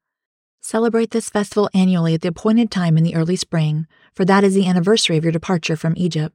[0.61, 4.55] Celebrate this festival annually at the appointed time in the early spring, for that is
[4.55, 6.35] the anniversary of your departure from Egypt.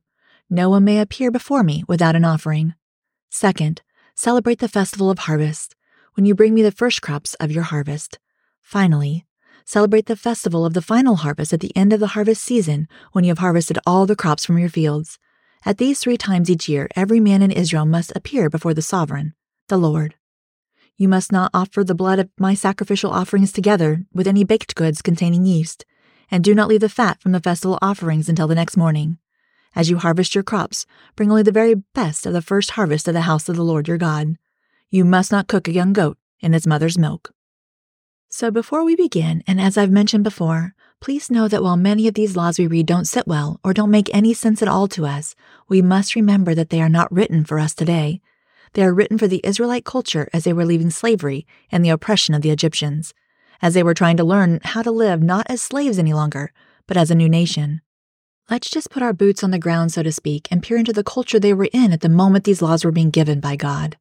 [0.50, 2.74] No one may appear before me without an offering.
[3.30, 3.82] Second,
[4.16, 5.76] celebrate the festival of harvest,
[6.16, 8.20] when you bring me the first crops of your harvest.
[8.62, 9.26] Finally,
[9.64, 13.24] celebrate the festival of the final harvest at the end of the harvest season, when
[13.24, 15.18] you have harvested all the crops from your fields.
[15.64, 19.36] At these three times each year, every man in Israel must appear before the sovereign,
[19.68, 20.16] the Lord.
[20.98, 25.04] You must not offer the blood of my sacrificial offerings together with any baked goods
[25.04, 25.86] containing yeast,
[26.32, 29.20] and do not leave the fat from the festival offerings until the next morning.
[29.76, 33.12] As you harvest your crops, bring only the very best of the first harvest to
[33.12, 34.38] the house of the Lord your God.
[34.90, 37.34] You must not cook a young goat in its mother's milk.
[38.30, 42.14] So, before we begin, and as I've mentioned before, please know that while many of
[42.14, 45.06] these laws we read don't sit well or don't make any sense at all to
[45.06, 45.36] us,
[45.68, 48.22] we must remember that they are not written for us today.
[48.74, 52.34] They are written for the Israelite culture as they were leaving slavery and the oppression
[52.36, 53.14] of the Egyptians,
[53.62, 56.54] as they were trying to learn how to live not as slaves any longer,
[56.88, 57.82] but as a new nation.
[58.50, 61.04] Let's just put our boots on the ground, so to speak, and peer into the
[61.04, 63.98] culture they were in at the moment these laws were being given by God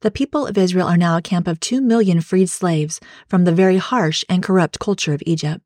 [0.00, 3.52] the people of Israel are now a camp of two million freed slaves from the
[3.52, 5.60] very harsh and corrupt culture of Egypt.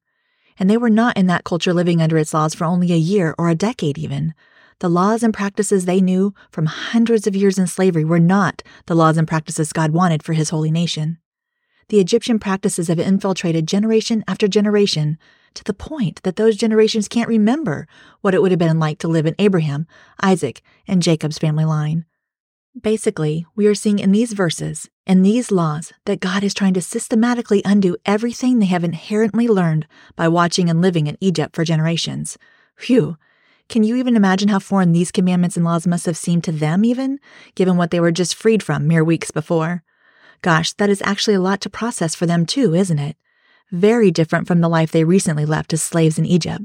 [0.59, 3.35] And they were not in that culture living under its laws for only a year
[3.39, 4.35] or a decade even.
[4.81, 8.97] The laws and practices they knew from hundreds of years in slavery were not the
[8.97, 11.19] laws and practices God wanted for his holy nation.
[11.89, 15.19] The Egyptian practices have infiltrated generation after generation
[15.55, 17.87] to the point that those generations can't remember
[18.23, 19.87] what it would have been like to live in Abraham,
[20.23, 22.07] Isaac, and Jacob's family line.
[22.81, 26.81] Basically, we are seeing in these verses, in these laws, that God is trying to
[26.81, 32.39] systematically undo everything they have inherently learned by watching and living in Egypt for generations.
[32.77, 33.19] Phew!
[33.69, 36.83] Can you even imagine how foreign these commandments and laws must have seemed to them,
[36.83, 37.21] even,
[37.55, 39.83] given what they were just freed from mere weeks before?
[40.41, 43.17] Gosh, that is actually a lot to process for them, too, isn't it?
[43.71, 46.65] Very different from the life they recently left as slaves in Egypt.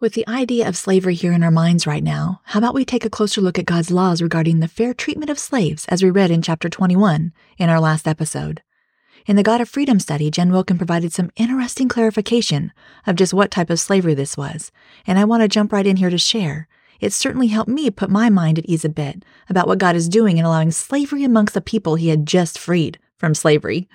[0.00, 3.04] With the idea of slavery here in our minds right now, how about we take
[3.04, 6.30] a closer look at God's laws regarding the fair treatment of slaves as we read
[6.30, 8.62] in chapter 21 in our last episode?
[9.26, 12.72] In the God of Freedom study, Jen Wilkin provided some interesting clarification
[13.06, 14.72] of just what type of slavery this was,
[15.06, 16.66] and I want to jump right in here to share.
[16.98, 20.08] It certainly helped me put my mind at ease a bit about what God is
[20.08, 23.86] doing in allowing slavery amongst the people he had just freed from slavery.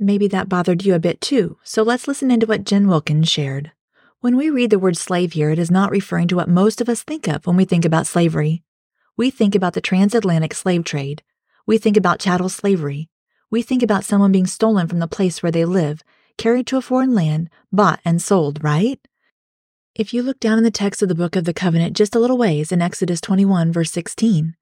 [0.00, 3.70] Maybe that bothered you a bit too, so let's listen into what Jen Wilkin shared.
[4.22, 6.88] When we read the word slave here, it is not referring to what most of
[6.88, 8.62] us think of when we think about slavery.
[9.16, 11.24] We think about the transatlantic slave trade.
[11.66, 13.10] We think about chattel slavery.
[13.50, 16.04] We think about someone being stolen from the place where they live,
[16.38, 19.00] carried to a foreign land, bought and sold, right?
[19.96, 22.20] If you look down in the text of the book of the covenant just a
[22.20, 24.54] little ways in Exodus 21, verse 16,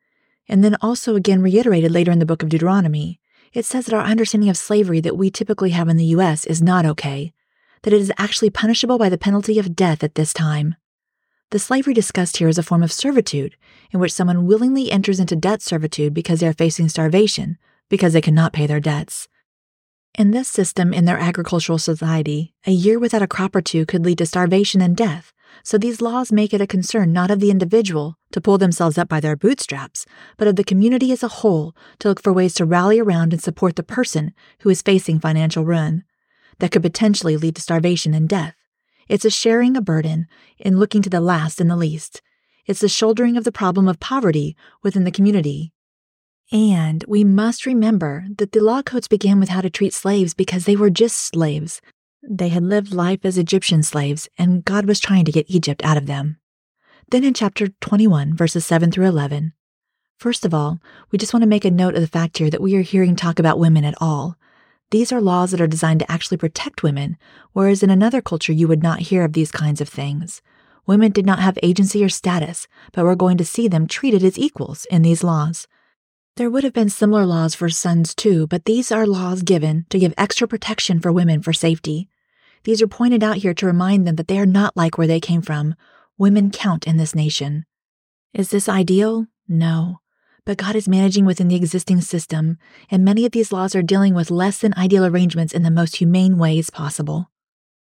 [0.48, 3.20] and then also again reiterated later in the book of Deuteronomy,
[3.52, 6.46] it says that our understanding of slavery that we typically have in the U.S.
[6.46, 7.34] is not okay,
[7.82, 10.74] that it is actually punishable by the penalty of death at this time.
[11.50, 13.56] The slavery discussed here is a form of servitude
[13.90, 18.20] in which someone willingly enters into debt servitude because they are facing starvation, because they
[18.20, 19.26] cannot pay their debts.
[20.16, 24.04] In this system, in their agricultural society, a year without a crop or two could
[24.04, 25.32] lead to starvation and death,
[25.64, 29.08] so these laws make it a concern not of the individual to pull themselves up
[29.08, 32.64] by their bootstraps, but of the community as a whole to look for ways to
[32.64, 36.04] rally around and support the person who is facing financial ruin
[36.60, 38.54] that could potentially lead to starvation and death.
[39.08, 40.26] It's a sharing a burden
[40.58, 42.22] in looking to the last and the least.
[42.66, 45.72] It's the shouldering of the problem of poverty within the community.
[46.52, 50.64] And we must remember that the law codes began with how to treat slaves because
[50.64, 51.80] they were just slaves.
[52.22, 55.96] They had lived life as Egyptian slaves, and God was trying to get Egypt out
[55.96, 56.38] of them.
[57.10, 59.52] Then in chapter 21, verses 7 through 11,
[60.20, 62.60] First of all, we just want to make a note of the fact here that
[62.60, 64.36] we are hearing talk about women at all.
[64.90, 67.16] These are laws that are designed to actually protect women,
[67.52, 70.42] whereas in another culture you would not hear of these kinds of things.
[70.84, 74.38] Women did not have agency or status, but we're going to see them treated as
[74.38, 75.68] equals in these laws.
[76.36, 79.98] There would have been similar laws for sons too, but these are laws given to
[79.98, 82.08] give extra protection for women for safety.
[82.64, 85.20] These are pointed out here to remind them that they are not like where they
[85.20, 85.76] came from.
[86.18, 87.64] Women count in this nation.
[88.34, 89.26] Is this ideal?
[89.48, 89.99] No
[90.44, 92.58] but God is managing within the existing system,
[92.90, 95.96] and many of these laws are dealing with less than ideal arrangements in the most
[95.96, 97.30] humane ways possible.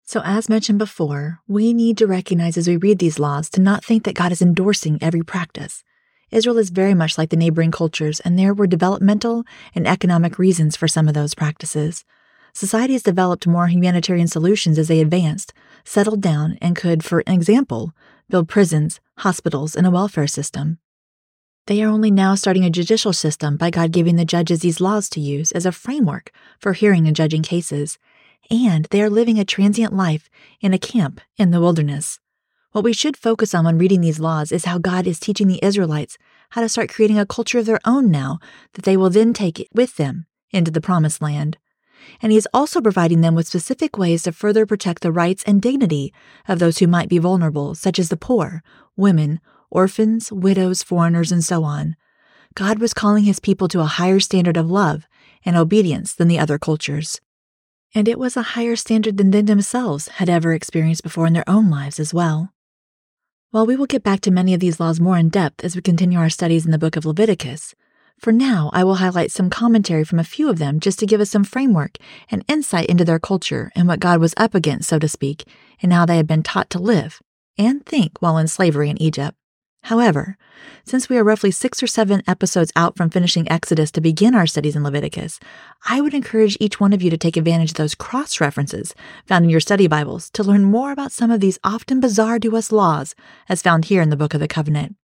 [0.04, 3.86] So, as mentioned before, we need to recognize as we read these laws to not
[3.86, 5.84] think that God is endorsing every practice.
[6.32, 9.44] Israel is very much like the neighboring cultures, and there were developmental
[9.76, 12.06] and economic reasons for some of those practices.
[12.54, 15.54] Society has developed more humanitarian solutions as they advanced,
[15.86, 17.94] settled down, and could, for example,
[18.30, 20.80] build prisons, hospitals, and a welfare system.
[21.67, 25.10] They are only now starting a judicial system by God giving the judges these laws
[25.10, 27.97] to use as a framework for hearing and judging cases.
[28.50, 32.19] and they are living a transient life in a camp in the wilderness.
[32.71, 35.63] What we should focus on when reading these laws is how God is teaching the
[35.63, 36.17] Israelites
[36.50, 38.39] how to start creating a culture of their own now
[38.74, 41.58] that they will then take with them into the promised land.
[42.21, 45.62] And he is also providing them with specific ways to further protect the rights and
[45.62, 46.13] dignity
[46.47, 48.63] of those who might be vulnerable, such as the poor,
[48.97, 49.39] women,
[49.71, 51.95] orphans, widows, foreigners, and so on.
[52.53, 55.07] God was calling his people to a higher standard of love
[55.45, 57.19] and obedience than the other cultures.
[57.95, 61.49] And it was a higher standard than they themselves had ever experienced before in their
[61.49, 62.53] own lives as well.
[63.51, 65.81] While we will get back to many of these laws more in depth as we
[65.81, 67.75] continue our studies in the book of Leviticus,
[68.17, 71.19] for now I will highlight some commentary from a few of them just to give
[71.19, 71.97] us some framework
[72.29, 75.45] and insight into their culture and what God was up against, so to speak,
[75.81, 77.19] and how they had been taught to live
[77.57, 79.36] and think while in slavery in Egypt.
[79.84, 80.38] However,
[80.86, 84.46] since we are roughly six or seven episodes out from finishing Exodus to begin our
[84.46, 85.39] studies in Leviticus,
[85.88, 88.94] I would encourage each one of you to take advantage of those cross references
[89.26, 92.56] found in your study Bibles to learn more about some of these often bizarre to
[92.56, 93.15] us laws
[93.50, 94.96] as found here in the Book of the Covenant.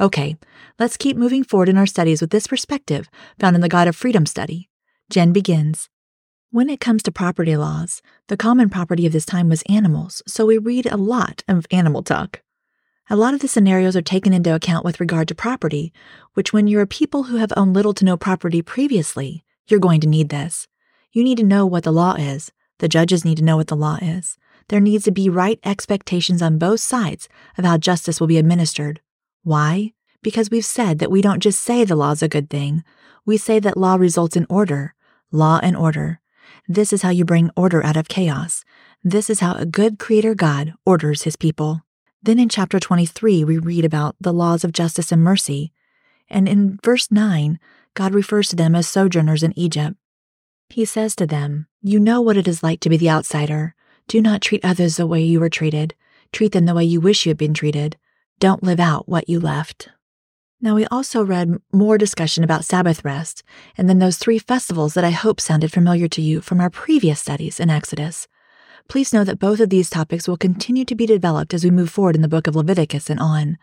[0.00, 0.36] Okay,
[0.78, 3.08] let's keep moving forward in our studies with this perspective
[3.38, 4.68] found in the God of Freedom study.
[5.08, 5.88] Jen begins.
[6.50, 10.46] When it comes to property laws, the common property of this time was animals, so
[10.46, 12.42] we read a lot of animal talk.
[13.08, 15.92] A lot of the scenarios are taken into account with regard to property,
[16.34, 20.00] which, when you're a people who have owned little to no property previously, you're going
[20.00, 20.66] to need this.
[21.12, 22.50] You need to know what the law is.
[22.78, 24.36] The judges need to know what the law is.
[24.68, 29.00] There needs to be right expectations on both sides of how justice will be administered.
[29.44, 29.92] Why?
[30.20, 32.82] Because we've said that we don't just say the law's a good thing,
[33.24, 34.94] we say that law results in order.
[35.30, 36.20] Law and order.
[36.66, 38.64] This is how you bring order out of chaos.
[39.04, 41.85] This is how a good creator God orders his people.
[42.22, 45.72] Then in chapter 23, we read about the laws of justice and mercy.
[46.28, 47.58] And in verse 9,
[47.94, 49.96] God refers to them as sojourners in Egypt.
[50.68, 53.74] He says to them, You know what it is like to be the outsider.
[54.08, 55.94] Do not treat others the way you were treated.
[56.32, 57.96] Treat them the way you wish you had been treated.
[58.38, 59.88] Don't live out what you left.
[60.60, 63.42] Now, we also read more discussion about Sabbath rest,
[63.76, 67.20] and then those three festivals that I hope sounded familiar to you from our previous
[67.20, 68.26] studies in Exodus
[68.88, 71.90] please know that both of these topics will continue to be developed as we move
[71.90, 73.58] forward in the book of Leviticus and on.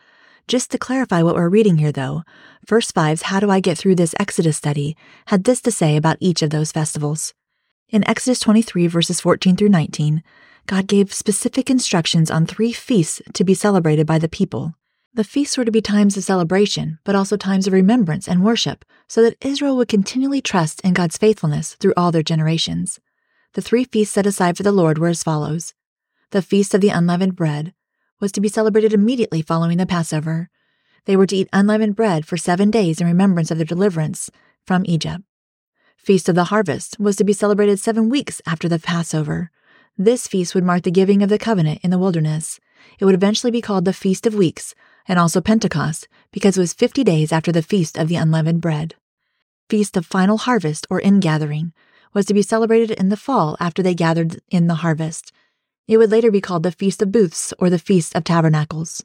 [0.48, 2.24] Just to clarify what we're reading here, though,
[2.66, 6.18] First 5's How Do I Get Through This Exodus study had this to say about
[6.20, 7.34] each of those festivals.
[7.90, 10.24] In Exodus 23, verses 14 through 19,
[10.68, 14.76] God gave specific instructions on three feasts to be celebrated by the people.
[15.14, 18.84] The feasts were to be times of celebration, but also times of remembrance and worship,
[19.08, 23.00] so that Israel would continually trust in God's faithfulness through all their generations.
[23.54, 25.76] The three feasts set aside for the Lord were as follows
[26.32, 27.74] The Feast of the Unleavened Bread
[28.20, 30.50] was to be celebrated immediately following the Passover.
[31.06, 34.32] They were to eat unleavened bread for seven days in remembrance of their deliverance
[34.66, 35.24] from Egypt.
[35.98, 39.52] Feast of the Harvest was to be celebrated seven weeks after the Passover.
[39.98, 42.60] This feast would mark the giving of the covenant in the wilderness.
[43.00, 44.74] It would eventually be called the Feast of Weeks
[45.08, 48.96] and also Pentecost because it was 50 days after the Feast of the Unleavened Bread.
[49.70, 51.74] Feast of Final Harvest or Ingathering
[52.14, 55.32] was to be celebrated in the fall after they gathered in the harvest.
[55.88, 59.04] It would later be called the Feast of Booths or the Feast of Tabernacles.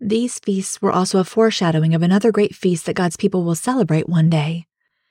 [0.00, 4.08] These feasts were also a foreshadowing of another great feast that God's people will celebrate
[4.08, 4.66] one day.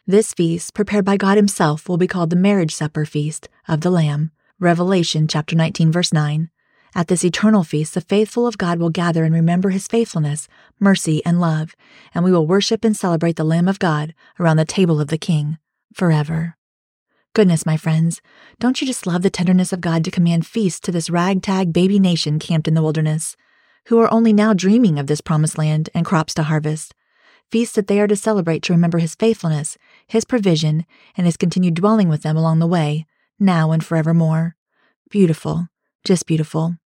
[0.06, 3.90] This feast, prepared by God Himself, will be called the Marriage Supper Feast of the
[3.90, 4.32] Lamb.
[4.60, 6.50] Revelation chapter 19 verse 9.
[6.96, 10.48] At this eternal feast, the faithful of God will gather and remember his faithfulness,
[10.80, 11.76] mercy, and love,
[12.14, 15.18] and we will worship and celebrate the Lamb of God around the table of the
[15.18, 15.58] King
[15.94, 16.56] forever.
[17.36, 18.22] Goodness, my friends,
[18.60, 21.98] don't you just love the tenderness of God to command feasts to this ragtag baby
[21.98, 23.36] nation camped in the wilderness,
[23.88, 26.94] who are only now dreaming of this promised land and crops to harvest?
[27.50, 30.86] Feasts that they are to celebrate to remember His faithfulness, His provision,
[31.18, 33.08] and His continued dwelling with them along the way,
[33.40, 34.56] now and forevermore.
[35.10, 35.70] Beautiful,
[36.04, 36.78] just beautiful.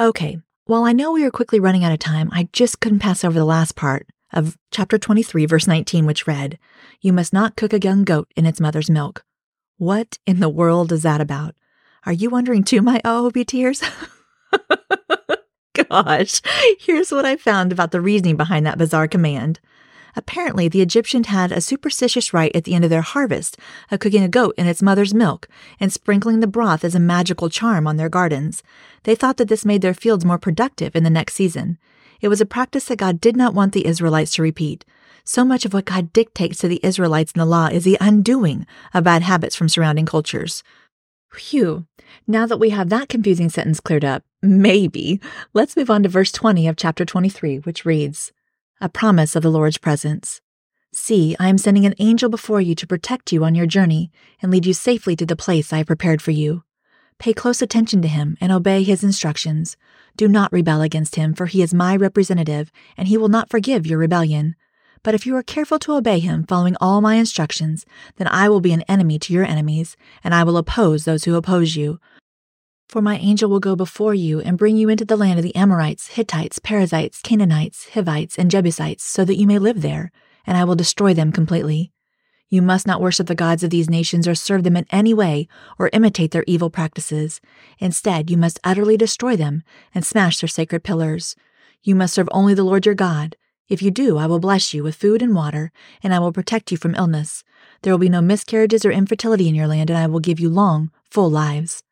[0.00, 3.22] Okay, while I know we are quickly running out of time, I just couldn't pass
[3.22, 6.58] over the last part of chapter 23, verse 19, which read,
[7.00, 9.24] You must not cook a young goat in its mother's milk.
[9.78, 11.54] What in the world is that about?
[12.04, 13.80] Are you wondering too, my OOB tears?
[15.72, 16.42] Gosh,
[16.80, 19.60] here's what I found about the reasoning behind that bizarre command.
[20.16, 23.56] Apparently, the Egyptians had a superstitious rite at the end of their harvest
[23.92, 25.48] of cooking a goat in its mother's milk
[25.78, 28.64] and sprinkling the broth as a magical charm on their gardens.
[29.04, 31.78] They thought that this made their fields more productive in the next season.
[32.20, 34.84] It was a practice that God did not want the Israelites to repeat,
[35.28, 38.66] so much of what God dictates to the Israelites in the law is the undoing
[38.94, 40.62] of bad habits from surrounding cultures.
[41.34, 41.86] Phew.
[42.26, 45.20] Now that we have that confusing sentence cleared up, maybe,
[45.52, 48.32] let's move on to verse 20 of chapter 23, which reads
[48.80, 50.40] A promise of the Lord's presence.
[50.94, 54.10] See, I am sending an angel before you to protect you on your journey
[54.40, 56.62] and lead you safely to the place I have prepared for you.
[57.18, 59.76] Pay close attention to him and obey his instructions.
[60.16, 63.86] Do not rebel against him, for he is my representative, and he will not forgive
[63.86, 64.56] your rebellion.
[65.02, 67.86] But if you are careful to obey him, following all my instructions,
[68.16, 71.36] then I will be an enemy to your enemies, and I will oppose those who
[71.36, 72.00] oppose you.
[72.88, 75.54] For my angel will go before you and bring you into the land of the
[75.54, 80.10] Amorites, Hittites, Perizzites, Canaanites, Hivites, and Jebusites, so that you may live there,
[80.46, 81.92] and I will destroy them completely.
[82.48, 85.48] You must not worship the gods of these nations or serve them in any way
[85.78, 87.42] or imitate their evil practices.
[87.78, 89.62] Instead, you must utterly destroy them
[89.94, 91.36] and smash their sacred pillars.
[91.82, 93.36] You must serve only the Lord your God.
[93.68, 96.70] If you do, I will bless you with food and water, and I will protect
[96.70, 97.44] you from illness.
[97.82, 100.48] There will be no miscarriages or infertility in your land, and I will give you
[100.48, 101.82] long, full lives.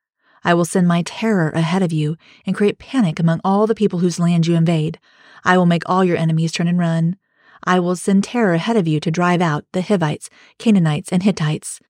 [0.43, 2.17] I will send my terror ahead of you
[2.47, 4.99] and create panic among all the people whose land you invade.
[5.45, 7.17] I will make all your enemies turn and run.
[7.65, 11.81] I will send terror ahead of you to drive out the Hivites, Canaanites, and Hittites.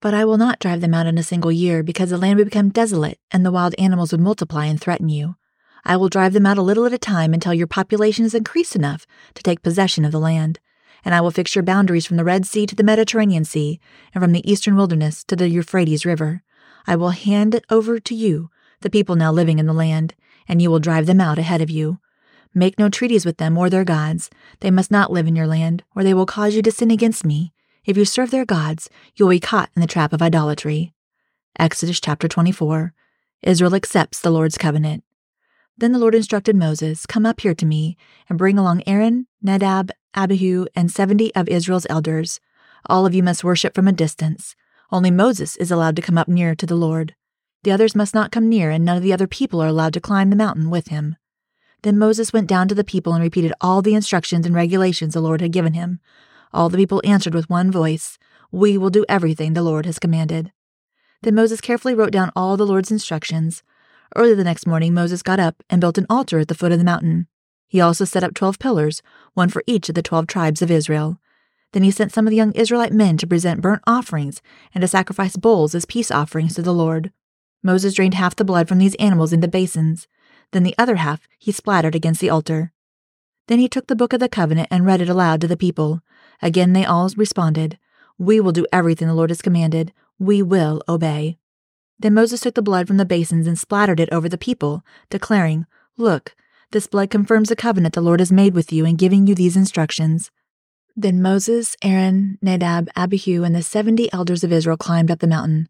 [0.00, 2.46] But I will not drive them out in a single year, because the land would
[2.46, 5.36] become desolate and the wild animals would multiply and threaten you.
[5.84, 8.74] I will drive them out a little at a time until your population is increased
[8.74, 10.58] enough to take possession of the land.
[11.04, 13.78] And I will fix your boundaries from the Red Sea to the Mediterranean Sea,
[14.14, 16.42] and from the eastern wilderness to the Euphrates River.
[16.86, 20.14] I will hand it over to you, the people now living in the land,
[20.48, 21.98] and you will drive them out ahead of you.
[22.54, 24.30] Make no treaties with them or their gods.
[24.60, 27.24] They must not live in your land, or they will cause you to sin against
[27.24, 27.52] me.
[27.84, 30.94] If you serve their gods, you will be caught in the trap of idolatry.
[31.58, 32.94] Exodus chapter 24.
[33.42, 35.04] Israel accepts the Lord's covenant.
[35.76, 37.96] Then the Lord instructed Moses, Come up here to me,
[38.28, 42.38] and bring along Aaron, Nadab, Abihu, and seventy of Israel's elders.
[42.86, 44.54] All of you must worship from a distance.
[44.92, 47.16] Only Moses is allowed to come up near to the Lord.
[47.64, 50.00] The others must not come near, and none of the other people are allowed to
[50.00, 51.16] climb the mountain with him.
[51.82, 55.20] Then Moses went down to the people and repeated all the instructions and regulations the
[55.20, 55.98] Lord had given him.
[56.52, 58.18] All the people answered with one voice,
[58.52, 60.52] We will do everything the Lord has commanded.
[61.22, 63.62] Then Moses carefully wrote down all the Lord's instructions.
[64.16, 66.78] Early the next morning, Moses got up and built an altar at the foot of
[66.78, 67.26] the mountain.
[67.66, 69.02] He also set up twelve pillars,
[69.34, 71.18] one for each of the twelve tribes of Israel.
[71.72, 74.40] Then he sent some of the young Israelite men to present burnt offerings
[74.72, 77.10] and to sacrifice bulls as peace offerings to the Lord.
[77.64, 80.06] Moses drained half the blood from these animals into basins.
[80.52, 82.72] Then the other half he splattered against the altar.
[83.48, 86.00] Then he took the book of the covenant and read it aloud to the people.
[86.40, 87.78] Again they all responded,
[88.18, 89.92] We will do everything the Lord has commanded.
[90.18, 91.38] We will obey.
[92.04, 95.64] Then Moses took the blood from the basins and splattered it over the people, declaring,
[95.96, 96.36] Look,
[96.70, 99.56] this blood confirms the covenant the Lord has made with you in giving you these
[99.56, 100.30] instructions.
[100.94, 105.66] Then Moses, Aaron, Nadab, Abihu, and the seventy elders of Israel climbed up the mountain.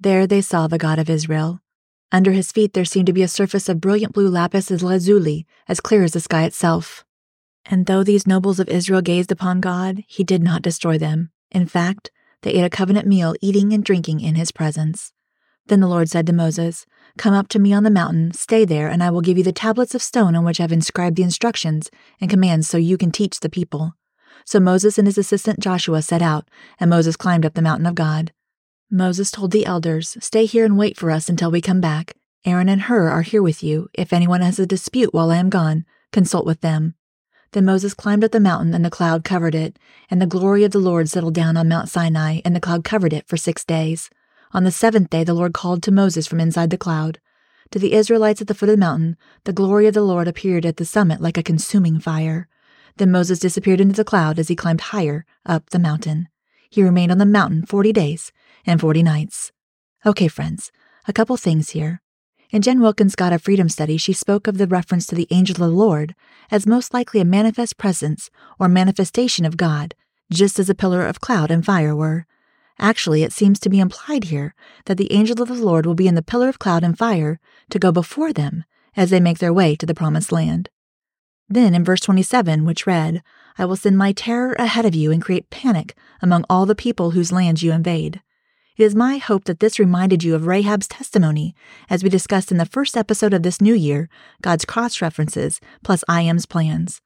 [0.00, 1.60] There they saw the God of Israel.
[2.10, 5.80] Under his feet there seemed to be a surface of brilliant blue lapis lazuli, as
[5.80, 7.04] clear as the sky itself.
[7.66, 11.30] And though these nobles of Israel gazed upon God, he did not destroy them.
[11.50, 12.10] In fact,
[12.40, 15.12] they ate a covenant meal, eating and drinking in his presence.
[15.66, 16.84] Then the Lord said to Moses,
[17.16, 19.52] Come up to me on the mountain, stay there, and I will give you the
[19.52, 21.90] tablets of stone on which I have inscribed the instructions
[22.20, 23.94] and commands so you can teach the people.
[24.44, 26.48] So Moses and his assistant Joshua set out,
[26.78, 28.32] and Moses climbed up the mountain of God.
[28.90, 32.14] Moses told the elders, Stay here and wait for us until we come back.
[32.44, 33.88] Aaron and Hur are here with you.
[33.94, 36.94] If anyone has a dispute while I am gone, consult with them.
[37.52, 39.78] Then Moses climbed up the mountain, and the cloud covered it,
[40.10, 43.14] and the glory of the Lord settled down on Mount Sinai, and the cloud covered
[43.14, 44.10] it for six days.
[44.54, 47.18] On the seventh day, the Lord called to Moses from inside the cloud.
[47.72, 50.64] To the Israelites at the foot of the mountain, the glory of the Lord appeared
[50.64, 52.46] at the summit like a consuming fire.
[52.96, 56.28] Then Moses disappeared into the cloud as he climbed higher up the mountain.
[56.70, 58.30] He remained on the mountain forty days
[58.64, 59.50] and 40 nights.
[60.06, 60.70] Okay, friends,
[61.08, 62.00] a couple things here.
[62.50, 65.54] In Jen Wilkin's God of Freedom study, she spoke of the reference to the angel
[65.54, 66.14] of the Lord
[66.52, 68.30] as most likely a manifest presence
[68.60, 69.96] or manifestation of God,
[70.30, 72.26] just as a pillar of cloud and fire were.
[72.78, 74.54] Actually, it seems to be implied here
[74.86, 77.38] that the angel of the Lord will be in the pillar of cloud and fire
[77.70, 78.64] to go before them
[78.96, 80.68] as they make their way to the promised land.
[81.48, 83.22] Then in verse 27, which read,
[83.58, 87.12] I will send my terror ahead of you and create panic among all the people
[87.12, 88.22] whose lands you invade.
[88.76, 91.54] It is my hope that this reminded you of Rahab's testimony,
[91.88, 94.08] as we discussed in the first episode of this new year
[94.42, 97.00] God's cross references plus I am's plans.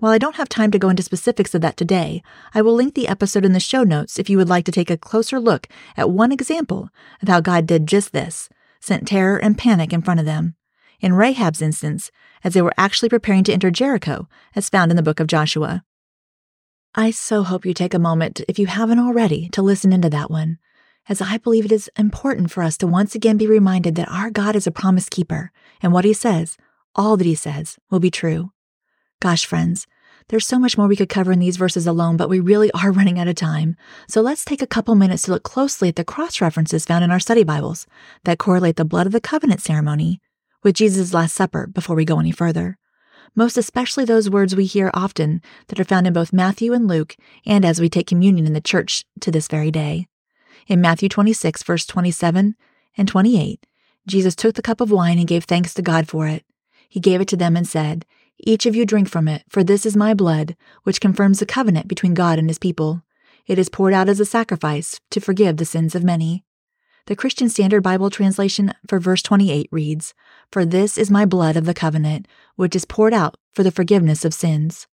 [0.00, 2.22] While I don't have time to go into specifics of that today,
[2.54, 4.90] I will link the episode in the show notes if you would like to take
[4.90, 6.88] a closer look at one example
[7.22, 8.48] of how God did just this
[8.80, 10.56] sent terror and panic in front of them.
[11.00, 12.10] In Rahab's instance,
[12.42, 14.26] as they were actually preparing to enter Jericho,
[14.56, 15.84] as found in the book of Joshua.
[16.94, 20.30] I so hope you take a moment, if you haven't already, to listen into that
[20.30, 20.58] one
[21.08, 24.30] as I believe it is important for us to once again be reminded that our
[24.30, 25.50] God is a promise keeper,
[25.82, 26.56] and what He says,
[26.94, 28.52] all that He says, will be true.
[29.20, 29.86] Gosh, friends,
[30.28, 32.92] There's so much more we could cover in these verses alone, but we really are
[32.92, 33.76] running out of time.
[34.08, 37.10] So let's take a couple minutes to look closely at the cross references found in
[37.10, 37.86] our study Bibles
[38.24, 40.20] that correlate the blood of the covenant ceremony
[40.62, 42.78] with Jesus' Last Supper before we go any further.
[43.34, 47.16] Most especially those words we hear often that are found in both Matthew and Luke,
[47.44, 50.06] and as we take communion in the church to this very day.
[50.66, 52.54] In Matthew 26, verse 27
[52.96, 53.66] and 28,
[54.06, 56.44] Jesus took the cup of wine and gave thanks to God for it.
[56.88, 58.06] He gave it to them and said,
[58.42, 61.88] Each of you drink from it, for this is my blood, which confirms the covenant
[61.88, 63.02] between God and his people.
[63.46, 66.44] It is poured out as a sacrifice to forgive the sins of many.
[67.06, 70.14] The Christian Standard Bible translation for verse 28 reads,
[70.52, 74.24] For this is my blood of the covenant, which is poured out for the forgiveness
[74.24, 74.86] of sins.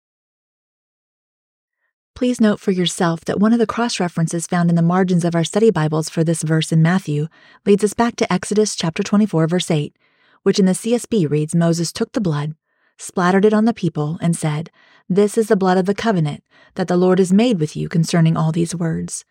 [2.15, 5.35] Please note for yourself that one of the cross references found in the margins of
[5.35, 7.27] our study Bibles for this verse in Matthew
[7.65, 9.95] leads us back to Exodus chapter 24 verse 8,
[10.41, 12.55] which in the CSB reads Moses took the blood,
[12.97, 14.69] splattered it on the people, and said,
[15.07, 16.43] This is the blood of the covenant
[16.75, 19.25] that the Lord has made with you concerning all these words.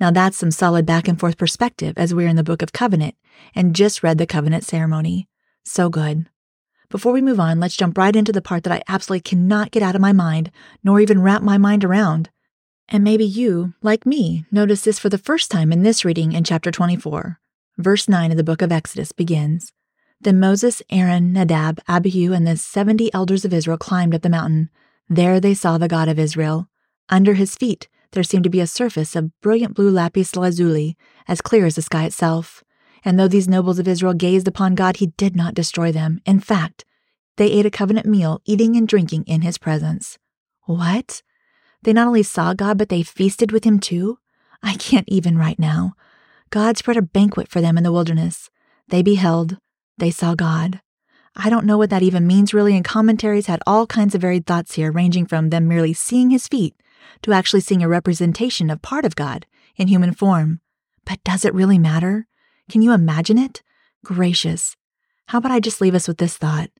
[0.00, 3.14] Now that's some solid back and forth perspective as we're in the book of covenant
[3.54, 5.28] and just read the covenant ceremony.
[5.64, 6.28] So good.
[6.90, 9.82] Before we move on, let's jump right into the part that I absolutely cannot get
[9.82, 10.50] out of my mind,
[10.82, 12.30] nor even wrap my mind around.
[12.88, 16.44] And maybe you, like me, notice this for the first time in this reading in
[16.44, 17.40] chapter 24.
[17.78, 19.72] Verse 9 of the book of Exodus begins
[20.24, 24.70] Then Moses, Aaron, Nadab, Abihu, and the seventy elders of Israel climbed up the mountain.
[25.06, 26.68] There they saw the God of Israel.
[27.10, 30.96] Under his feet there seemed to be a surface of brilliant blue lapis lazuli,
[31.28, 32.64] as clear as the sky itself.
[33.04, 36.20] And though these nobles of Israel gazed upon God, he did not destroy them.
[36.24, 36.86] In fact,
[37.36, 40.16] they ate a covenant meal, eating and drinking in his presence.
[40.62, 41.22] What?
[41.82, 44.18] They not only saw God, but they feasted with him too?
[44.62, 45.92] I can't even right now.
[46.48, 48.48] God spread a banquet for them in the wilderness.
[48.88, 49.58] They beheld,
[49.98, 50.80] they saw God.
[51.36, 54.46] I don't know what that even means really, and commentaries had all kinds of varied
[54.46, 56.74] thoughts here, ranging from them merely seeing his feet
[57.22, 60.60] to actually seeing a representation of part of God in human form.
[61.04, 62.26] But does it really matter?
[62.70, 63.62] Can you imagine it?
[64.04, 64.76] Gracious.
[65.28, 66.70] How about I just leave us with this thought?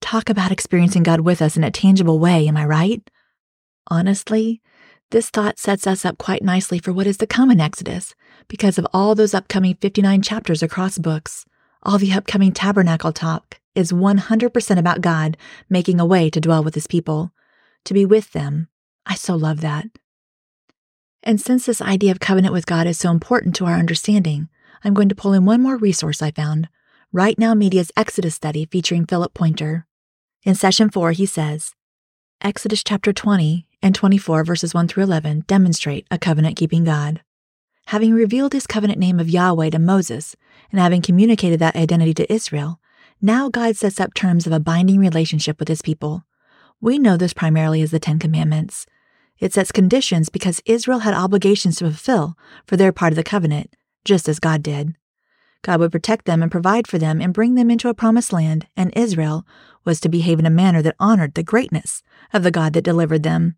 [0.00, 3.08] Talk about experiencing God with us in a tangible way, am I right?
[3.88, 4.60] Honestly,
[5.10, 8.14] this thought sets us up quite nicely for what is to come in Exodus
[8.48, 11.44] because of all those upcoming 59 chapters across books.
[11.84, 15.36] All the upcoming tabernacle talk is 100% about God
[15.68, 17.32] making a way to dwell with his people,
[17.84, 18.68] to be with them.
[19.04, 19.86] I so love that.
[21.24, 24.48] And since this idea of covenant with God is so important to our understanding,
[24.84, 26.68] I'm going to pull in one more resource I found
[27.12, 29.86] Right Now Media's Exodus study featuring Philip Pointer.
[30.44, 31.74] In session four, he says
[32.40, 37.22] Exodus chapter 20 and 24, verses 1 through 11, demonstrate a covenant keeping God.
[37.92, 40.34] Having revealed his covenant name of Yahweh to Moses
[40.70, 42.80] and having communicated that identity to Israel,
[43.20, 46.24] now God sets up terms of a binding relationship with his people.
[46.80, 48.86] We know this primarily as the Ten Commandments.
[49.40, 52.34] It sets conditions because Israel had obligations to fulfill
[52.66, 53.76] for their part of the covenant,
[54.06, 54.96] just as God did.
[55.60, 58.68] God would protect them and provide for them and bring them into a promised land,
[58.74, 59.46] and Israel
[59.84, 63.22] was to behave in a manner that honored the greatness of the God that delivered
[63.22, 63.56] them.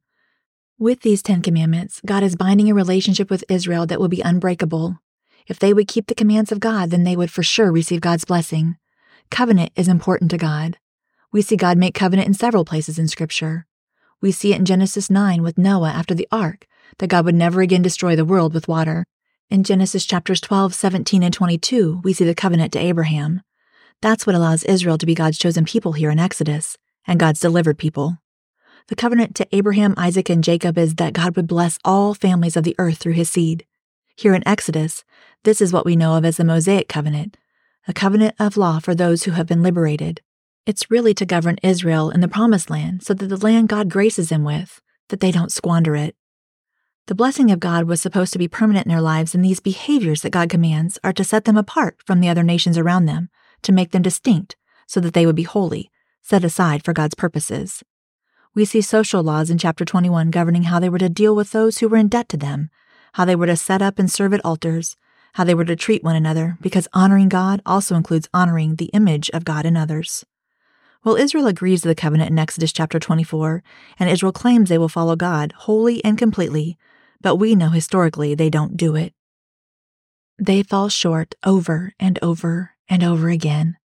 [0.79, 4.99] With these Ten Commandments, God is binding a relationship with Israel that will be unbreakable.
[5.47, 8.25] If they would keep the commands of God, then they would for sure receive God's
[8.25, 8.77] blessing.
[9.31, 10.79] Covenant is important to God.
[11.31, 13.67] We see God make covenant in several places in Scripture.
[14.21, 16.67] We see it in Genesis 9 with Noah after the ark,
[16.99, 19.05] that God would never again destroy the world with water.
[19.51, 23.43] In Genesis chapters 12, 17, and 22, we see the covenant to Abraham.
[24.03, 27.79] That's what allows Israel to be God's chosen people here in Exodus, and God's delivered
[27.79, 28.19] people.
[28.89, 32.65] The covenant to Abraham, Isaac, and Jacob is that God would bless all families of
[32.65, 33.65] the earth through his seed.
[34.15, 35.05] Here in Exodus,
[35.43, 37.39] this is what we know of as the Mosaic covenant,
[37.89, 40.21] a covenant of law for those who have been liberated.
[40.67, 44.29] It's really to govern Israel in the promised land so that the land God graces
[44.29, 46.15] them with, that they don't squander it.
[47.07, 50.23] The blessing of God was supposed to be permanent in their lives, and these behaviors
[50.23, 53.31] that God commands are to set them apart from the other nations around them,
[53.63, 54.57] to make them distinct,
[54.87, 55.91] so that they would be holy,
[56.23, 57.83] set aside for God's purposes.
[58.55, 61.79] We see social laws in chapter 21 governing how they were to deal with those
[61.79, 62.71] who were in debt to them,
[63.15, 64.97] how they were to set up and serve at altars,
[65.33, 69.29] how they were to treat one another, because honoring God also includes honoring the image
[69.31, 70.25] of God in others.
[71.03, 73.65] Well, Israel agrees to the covenant in Exodus chapter 24,
[73.99, 76.79] and Israel claims they will follow God wholly and completely,
[77.21, 79.15] but we know historically they don't do it.
[80.39, 83.79] They fall short over and over and over again.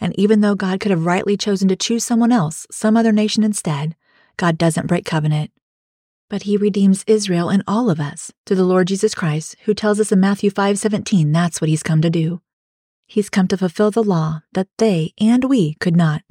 [0.00, 3.44] And even though God could have rightly chosen to choose someone else, some other nation
[3.44, 3.94] instead,
[4.36, 5.50] God doesn't break covenant.
[6.28, 10.00] But he redeems Israel and all of us through the Lord Jesus Christ, who tells
[10.00, 12.40] us in Matthew 5:17 that's what he's come to do.
[13.06, 16.22] He's come to fulfill the law that they and we could not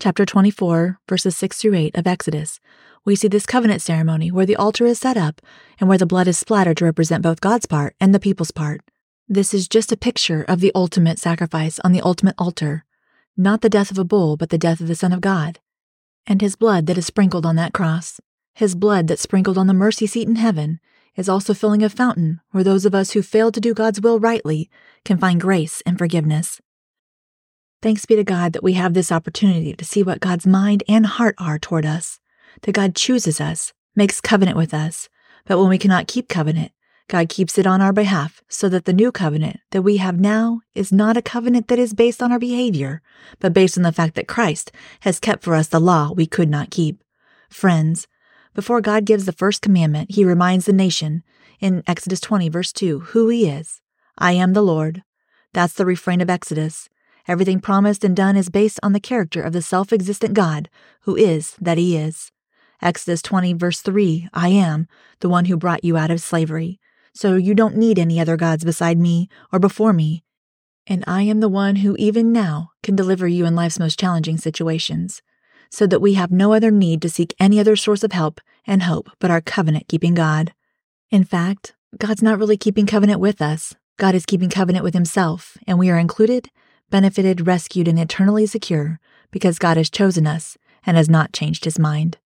[0.00, 2.60] chapter 24, verses 6 through 8 of Exodus,
[3.04, 5.40] we see this covenant ceremony where the altar is set up
[5.80, 8.80] and where the blood is splattered to represent both God's part and the people's part.
[9.28, 12.84] This is just a picture of the ultimate sacrifice on the ultimate altar,
[13.36, 15.58] not the death of a bull, but the death of the Son of God,
[16.28, 18.20] and his blood that is sprinkled on that cross.
[18.54, 20.78] His blood that sprinkled on the mercy seat in heaven
[21.16, 24.20] is also filling a fountain where those of us who fail to do God's will
[24.20, 24.70] rightly
[25.04, 26.60] can find grace and forgiveness.
[27.80, 31.06] Thanks be to God that we have this opportunity to see what God's mind and
[31.06, 32.20] heart are toward us,
[32.62, 35.08] that God chooses us, makes covenant with us,
[35.46, 36.72] but when we cannot keep covenant,
[37.08, 40.60] God keeps it on our behalf so that the new covenant that we have now
[40.74, 43.00] is not a covenant that is based on our behavior,
[43.40, 46.50] but based on the fact that Christ has kept for us the law we could
[46.50, 47.02] not keep.
[47.48, 48.06] Friends,
[48.54, 51.22] before God gives the first commandment, he reminds the nation
[51.60, 53.80] in Exodus 20, verse 2, who he is.
[54.18, 55.02] I am the Lord.
[55.54, 56.88] That's the refrain of Exodus.
[57.26, 60.68] Everything promised and done is based on the character of the self existent God,
[61.02, 62.32] who is that He is.
[62.80, 64.88] Exodus 20, verse 3 I am
[65.20, 66.80] the one who brought you out of slavery.
[67.18, 70.22] So you don't need any other gods beside me or before me.
[70.86, 74.38] And I am the one who, even now, can deliver you in life's most challenging
[74.38, 75.20] situations,
[75.68, 78.84] so that we have no other need to seek any other source of help and
[78.84, 80.52] hope but our covenant keeping God.
[81.10, 83.74] In fact, God's not really keeping covenant with us.
[83.96, 86.50] God is keeping covenant with Himself, and we are included
[86.88, 89.00] benefited, rescued, and eternally secure
[89.32, 90.56] because God has chosen us
[90.86, 92.18] and has not changed his mind.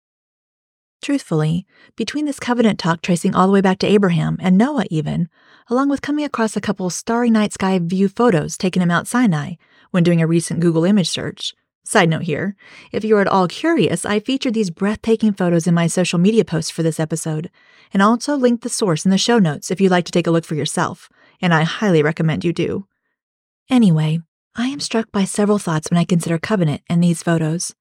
[1.03, 5.31] Truthfully, between this covenant talk tracing all the way back to Abraham and Noah, even,
[5.69, 9.55] along with coming across a couple starry night sky view photos taken at Mount Sinai
[9.93, 11.55] when doing a recent Google image search.
[11.85, 12.55] Side note here
[12.93, 16.45] if you are at all curious, I featured these breathtaking photos in my social media
[16.45, 17.51] posts for this episode,
[17.95, 20.31] and also linked the source in the show notes if you'd like to take a
[20.31, 21.09] look for yourself,
[21.41, 22.87] and I highly recommend you do.
[23.71, 24.21] Anyway,
[24.55, 27.75] I am struck by several thoughts when I consider covenant and these photos.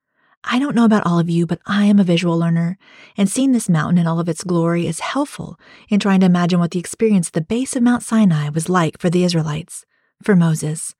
[0.43, 2.77] I don't know about all of you, but I am a visual learner,
[3.17, 5.59] and seeing this mountain in all of its glory is helpful
[5.89, 8.97] in trying to imagine what the experience at the base of Mount Sinai was like
[8.99, 9.85] for the Israelites,
[10.23, 10.95] for Moses.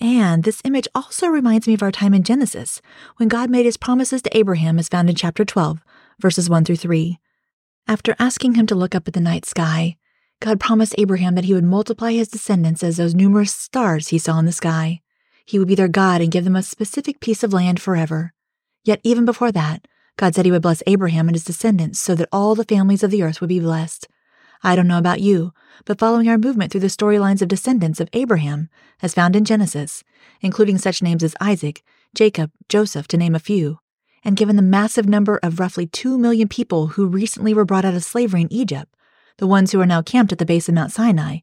[0.00, 2.80] And this image also reminds me of our time in Genesis,
[3.18, 5.80] when God made his promises to Abraham as found in chapter 12,
[6.18, 7.18] verses 1 through 3.
[7.86, 9.96] After asking him to look up at the night sky,
[10.40, 14.38] God promised Abraham that he would multiply his descendants as those numerous stars he saw
[14.38, 15.02] in the sky.
[15.44, 18.32] He would be their God and give them a specific piece of land forever.
[18.84, 22.28] Yet even before that, God said he would bless Abraham and his descendants so that
[22.32, 24.08] all the families of the earth would be blessed.
[24.62, 25.52] I don't know about you,
[25.84, 28.68] but following our movement through the storylines of descendants of Abraham,
[29.00, 30.04] as found in Genesis,
[30.40, 31.82] including such names as Isaac,
[32.14, 33.80] Jacob, Joseph, to name a few,
[34.24, 37.94] and given the massive number of roughly 2 million people who recently were brought out
[37.94, 38.94] of slavery in Egypt,
[39.38, 41.38] the ones who are now camped at the base of Mount Sinai,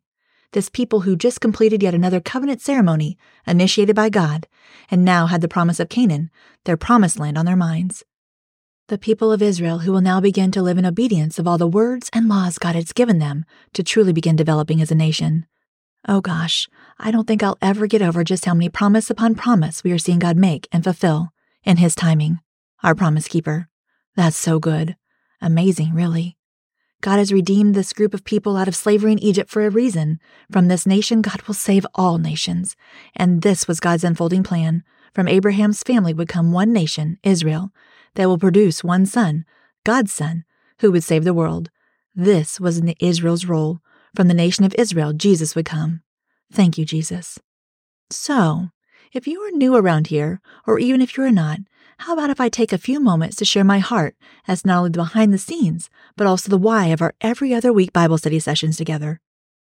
[0.51, 4.47] this people who just completed yet another covenant ceremony initiated by God
[4.89, 6.29] and now had the promise of Canaan,
[6.65, 8.03] their promised land, on their minds.
[8.87, 11.67] The people of Israel who will now begin to live in obedience of all the
[11.67, 15.45] words and laws God has given them to truly begin developing as a nation.
[16.07, 16.67] Oh gosh,
[16.97, 19.99] I don't think I'll ever get over just how many promise upon promise we are
[19.99, 21.29] seeing God make and fulfill
[21.63, 22.39] in His timing.
[22.81, 23.69] Our promise keeper.
[24.15, 24.95] That's so good.
[25.39, 26.38] Amazing, really.
[27.01, 30.19] God has redeemed this group of people out of slavery in Egypt for a reason.
[30.51, 32.75] From this nation, God will save all nations.
[33.15, 34.83] And this was God's unfolding plan.
[35.13, 37.71] From Abraham's family would come one nation, Israel,
[38.15, 39.45] that will produce one son,
[39.85, 40.43] God's son,
[40.79, 41.69] who would save the world.
[42.13, 43.79] This was Israel's role.
[44.15, 46.01] From the nation of Israel, Jesus would come.
[46.51, 47.39] Thank you, Jesus.
[48.09, 48.69] So,
[49.13, 51.59] if you are new around here, or even if you're not,
[51.99, 54.15] how about if I take a few moments to share my heart
[54.47, 57.73] as not only the behind the scenes, but also the why of our every other
[57.73, 59.19] week Bible study sessions together?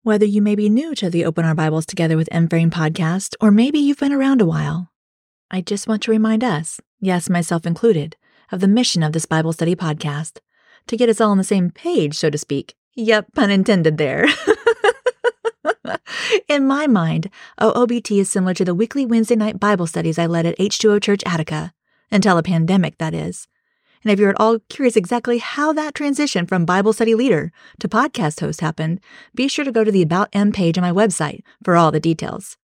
[0.02, 2.46] Whether you may be new to the Open Our Bibles Together with M.
[2.46, 4.90] Faring podcast, or maybe you've been around a while,
[5.50, 8.14] I just want to remind us, yes, myself included,
[8.52, 10.40] of the mission of this Bible study podcast
[10.86, 12.74] to get us all on the same page, so to speak.
[12.94, 14.26] Yep, pun intended there.
[16.48, 20.44] In my mind, OOBT is similar to the weekly Wednesday night Bible studies I led
[20.44, 21.72] at H2O Church Attica,
[22.10, 23.46] until a pandemic, that is.
[24.04, 27.50] And if you're at all curious exactly how that transition from Bible study leader
[27.80, 29.00] to podcast host happened,
[29.34, 32.00] be sure to go to the About M page on my website for all the
[32.00, 32.56] details.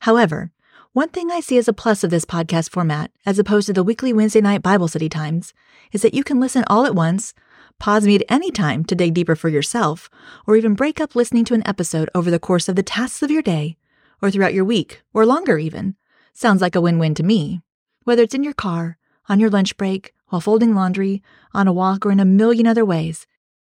[0.00, 0.52] However,
[0.92, 3.82] one thing I see as a plus of this podcast format, as opposed to the
[3.82, 5.52] weekly Wednesday night Bible study times,
[5.90, 7.34] is that you can listen all at once,
[7.80, 10.08] pause me at any time to dig deeper for yourself,
[10.46, 13.30] or even break up listening to an episode over the course of the tasks of
[13.30, 13.76] your day,
[14.22, 15.96] or throughout your week, or longer even.
[16.32, 17.63] Sounds like a win win to me
[18.04, 18.96] whether it's in your car,
[19.28, 22.84] on your lunch break, while folding laundry, on a walk, or in a million other
[22.84, 23.26] ways.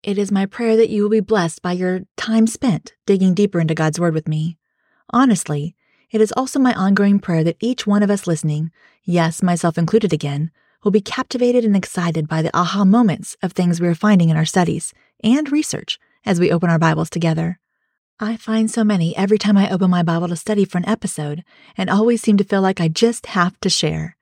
[0.02, 3.60] It is my prayer that you will be blessed by your time spent digging deeper
[3.60, 4.58] into God's Word with me.
[5.12, 5.76] Honestly,
[6.12, 8.72] it is also my ongoing prayer that each one of us listening,
[9.04, 10.52] yes, myself included again,
[10.84, 14.38] will be captivated and excited by the aha moments of things we are finding in
[14.38, 17.60] our studies and research as we open our Bibles together.
[18.20, 21.44] I find so many every time I open my Bible to study for an episode
[21.78, 24.16] and always seem to feel like I just have to share.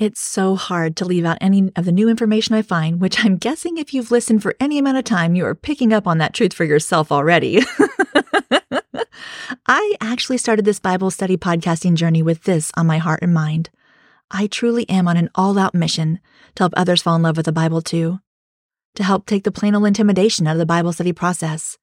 [0.00, 3.36] It's so hard to leave out any of the new information I find, which I'm
[3.36, 6.32] guessing if you've listened for any amount of time, you are picking up on that
[6.32, 7.60] truth for yourself already.
[9.66, 13.68] I actually started this Bible study podcasting journey with this on my heart and mind.
[14.30, 16.18] I truly am on an all out mission
[16.54, 18.20] to help others fall in love with the Bible too,
[18.94, 21.76] to help take the plain old intimidation out of the Bible study process,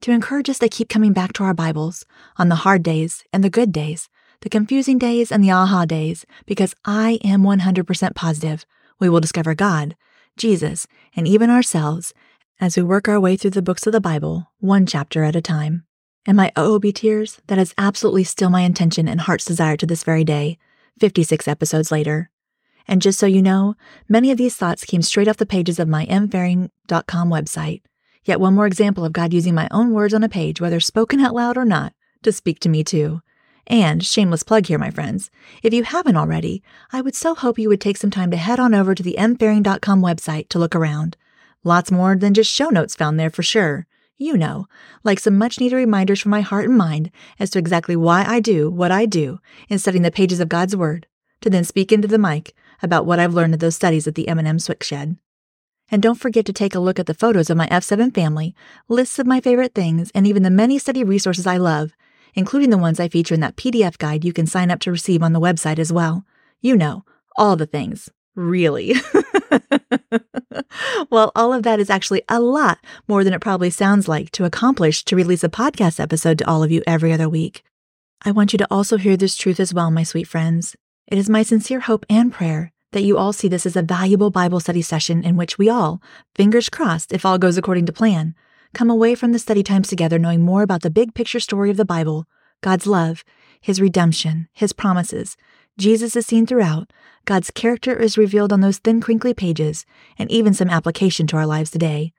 [0.00, 2.06] to encourage us to keep coming back to our Bibles
[2.38, 4.08] on the hard days and the good days,
[4.40, 8.64] the confusing days and the aha days, because I am 100% positive
[8.98, 9.96] we will discover God,
[10.36, 10.86] Jesus,
[11.16, 12.12] and even ourselves
[12.60, 15.40] as we work our way through the books of the Bible, one chapter at a
[15.40, 15.84] time.
[16.26, 20.04] And my OOB tears, that is absolutely still my intention and heart's desire to this
[20.04, 20.58] very day,
[20.98, 22.30] 56 episodes later.
[22.86, 23.74] And just so you know,
[24.08, 27.82] many of these thoughts came straight off the pages of my mfaring.com website.
[28.24, 31.20] Yet one more example of God using my own words on a page, whether spoken
[31.20, 33.22] out loud or not, to speak to me too.
[33.70, 35.30] And, shameless plug here, my friends,
[35.62, 36.60] if you haven't already,
[36.92, 39.14] I would so hope you would take some time to head on over to the
[39.16, 41.16] mfaring.com website to look around.
[41.62, 43.86] Lots more than just show notes found there for sure.
[44.16, 44.66] You know,
[45.04, 48.40] like some much needed reminders from my heart and mind as to exactly why I
[48.40, 51.06] do what I do in studying the pages of God's Word,
[51.40, 54.26] to then speak into the mic about what I've learned in those studies at the
[54.26, 55.16] M&M Swickshed.
[55.92, 58.52] And don't forget to take a look at the photos of my F7 family,
[58.88, 61.92] lists of my favorite things, and even the many study resources I love
[62.34, 65.22] including the ones I feature in that PDF guide you can sign up to receive
[65.22, 66.24] on the website as well.
[66.60, 67.04] You know,
[67.36, 68.10] all the things.
[68.34, 68.94] Really.
[71.10, 72.78] well, all of that is actually a lot
[73.08, 76.62] more than it probably sounds like to accomplish to release a podcast episode to all
[76.62, 77.62] of you every other week.
[78.22, 80.76] I want you to also hear this truth as well, my sweet friends.
[81.06, 84.30] It is my sincere hope and prayer that you all see this as a valuable
[84.30, 86.02] Bible study session in which we all,
[86.34, 88.34] fingers crossed if all goes according to plan,
[88.74, 91.76] come away from the study times together knowing more about the big picture story of
[91.76, 92.26] the Bible,
[92.60, 93.24] God's love,
[93.60, 95.36] His redemption, His promises.
[95.78, 96.92] Jesus is seen throughout,
[97.24, 99.86] God's character is revealed on those thin, crinkly pages,
[100.18, 102.12] and even some application to our lives today.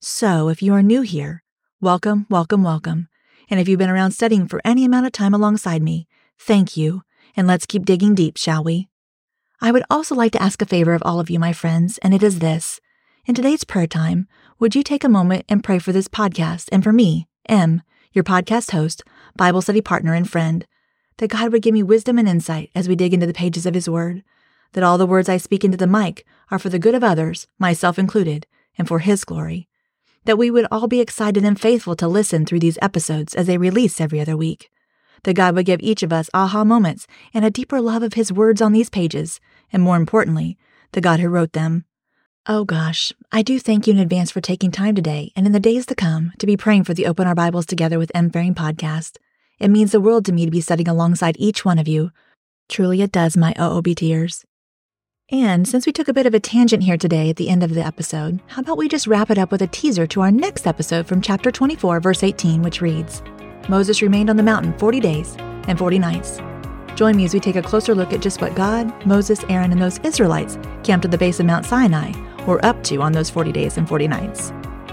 [0.00, 1.42] So, if you are new here,
[1.80, 3.08] welcome, welcome, welcome.
[3.48, 6.06] And if you've been around studying for any amount of time alongside me,
[6.38, 7.02] thank you,
[7.36, 8.88] and let's keep digging deep, shall we?
[9.60, 12.12] I would also like to ask a favor of all of you, my friends, and
[12.12, 12.80] it is this.
[13.26, 14.28] In today's prayer time,
[14.60, 18.22] would you take a moment and pray for this podcast and for me, M, your
[18.22, 19.02] podcast host,
[19.34, 20.64] Bible study partner, and friend,
[21.16, 23.74] that God would give me wisdom and insight as we dig into the pages of
[23.74, 24.22] His Word,
[24.74, 27.48] that all the words I speak into the mic are for the good of others,
[27.58, 28.46] myself included,
[28.78, 29.68] and for His glory,
[30.24, 33.58] that we would all be excited and faithful to listen through these episodes as they
[33.58, 34.70] release every other week,
[35.24, 38.32] that God would give each of us aha moments and a deeper love of His
[38.32, 39.40] words on these pages,
[39.72, 40.56] and more importantly,
[40.92, 41.86] the God who wrote them.
[42.48, 45.58] Oh gosh, I do thank you in advance for taking time today and in the
[45.58, 48.30] days to come to be praying for the Open Our Bibles Together with M.
[48.30, 49.16] Faring podcast.
[49.58, 52.12] It means the world to me to be studying alongside each one of you.
[52.68, 54.44] Truly it does, my OOB tears.
[55.28, 57.74] And since we took a bit of a tangent here today at the end of
[57.74, 60.68] the episode, how about we just wrap it up with a teaser to our next
[60.68, 63.24] episode from chapter 24, verse 18, which reads
[63.68, 65.34] Moses remained on the mountain 40 days
[65.66, 66.38] and 40 nights.
[66.94, 69.82] Join me as we take a closer look at just what God, Moses, Aaron, and
[69.82, 72.12] those Israelites camped at the base of Mount Sinai
[72.46, 74.52] we're up to on those 40 days and 40 nights.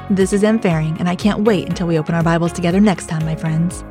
[0.09, 0.59] This is M.
[0.59, 3.83] Faring, and I can't wait until we open our Bibles together next time, my friends.